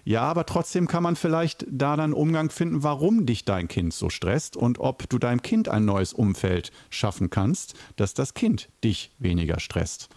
Ja, 0.06 0.22
aber 0.22 0.46
trotzdem 0.46 0.88
kann 0.88 1.04
man 1.04 1.18
vielleicht 1.18 1.66
da 1.70 1.98
dann 1.98 2.14
Umgang 2.14 2.50
finden, 2.50 2.82
warum 2.82 3.26
dich 3.26 3.44
dein 3.44 3.68
Kind 3.68 3.94
so 3.94 4.10
stresst 4.10 4.56
und 4.56 4.80
ob 4.80 5.10
du 5.10 5.20
deinem 5.20 5.42
Kind 5.42 5.68
ein 5.68 5.84
neues 5.84 6.14
Umfeld 6.14 6.72
schaffen 6.90 7.30
kannst, 7.30 7.74
dass 7.98 8.14
das 8.14 8.34
Kind 8.34 8.70
dich 8.86 9.12
weniger 9.20 9.60
stresst. 9.60 10.08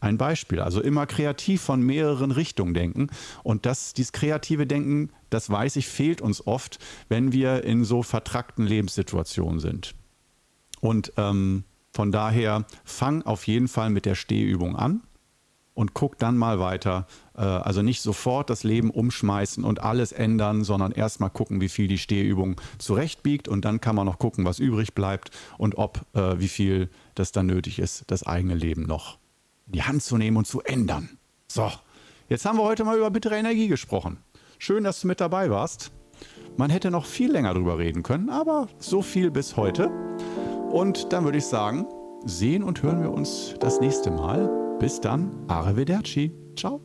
Ein 0.00 0.16
Beispiel, 0.16 0.60
also 0.60 0.80
immer 0.80 1.06
kreativ 1.06 1.60
von 1.60 1.82
mehreren 1.82 2.30
Richtungen 2.30 2.72
denken. 2.72 3.08
Und 3.44 3.66
das, 3.66 3.92
dieses 3.92 4.12
kreative 4.12 4.66
Denken, 4.66 5.10
das 5.28 5.50
weiß 5.50 5.76
ich, 5.76 5.86
fehlt 5.86 6.22
uns 6.22 6.46
oft, 6.46 6.78
wenn 7.08 7.32
wir 7.32 7.64
in 7.64 7.84
so 7.84 8.02
vertrackten 8.02 8.66
Lebenssituationen 8.66 9.60
sind. 9.60 9.94
Und 10.82 11.12
ähm, 11.16 11.62
von 11.92 12.10
daher 12.10 12.66
fang 12.84 13.22
auf 13.22 13.46
jeden 13.46 13.68
Fall 13.68 13.88
mit 13.88 14.04
der 14.04 14.16
Stehübung 14.16 14.74
an 14.76 15.02
und 15.74 15.94
guck 15.94 16.18
dann 16.18 16.36
mal 16.36 16.58
weiter. 16.58 17.06
Äh, 17.36 17.42
also 17.42 17.82
nicht 17.82 18.02
sofort 18.02 18.50
das 18.50 18.64
Leben 18.64 18.90
umschmeißen 18.90 19.62
und 19.62 19.80
alles 19.80 20.10
ändern, 20.10 20.64
sondern 20.64 20.90
erstmal 20.90 21.30
gucken, 21.30 21.60
wie 21.60 21.68
viel 21.68 21.86
die 21.86 21.98
Stehübung 21.98 22.60
zurechtbiegt 22.78 23.46
und 23.46 23.64
dann 23.64 23.80
kann 23.80 23.94
man 23.94 24.06
noch 24.06 24.18
gucken, 24.18 24.44
was 24.44 24.58
übrig 24.58 24.92
bleibt 24.92 25.30
und 25.56 25.78
ob, 25.78 26.04
äh, 26.14 26.40
wie 26.40 26.48
viel 26.48 26.90
das 27.14 27.30
dann 27.30 27.46
nötig 27.46 27.78
ist, 27.78 28.04
das 28.08 28.26
eigene 28.26 28.56
Leben 28.56 28.82
noch 28.82 29.18
in 29.66 29.74
die 29.74 29.82
Hand 29.84 30.02
zu 30.02 30.18
nehmen 30.18 30.36
und 30.36 30.48
zu 30.48 30.62
ändern. 30.62 31.10
So, 31.46 31.70
jetzt 32.28 32.44
haben 32.44 32.58
wir 32.58 32.64
heute 32.64 32.82
mal 32.82 32.98
über 32.98 33.10
bittere 33.12 33.36
Energie 33.36 33.68
gesprochen. 33.68 34.18
Schön, 34.58 34.82
dass 34.82 35.00
du 35.00 35.06
mit 35.06 35.20
dabei 35.20 35.48
warst. 35.48 35.92
Man 36.56 36.70
hätte 36.70 36.90
noch 36.90 37.06
viel 37.06 37.30
länger 37.30 37.54
drüber 37.54 37.78
reden 37.78 38.02
können, 38.02 38.30
aber 38.30 38.68
so 38.78 39.00
viel 39.00 39.30
bis 39.30 39.56
heute. 39.56 39.90
Und 40.72 41.12
dann 41.12 41.24
würde 41.24 41.38
ich 41.38 41.46
sagen, 41.46 41.86
sehen 42.24 42.62
und 42.62 42.82
hören 42.82 43.02
wir 43.02 43.12
uns 43.12 43.54
das 43.60 43.80
nächste 43.80 44.10
Mal. 44.10 44.48
Bis 44.78 45.00
dann, 45.00 45.30
arrivederci. 45.48 46.32
Ciao. 46.56 46.80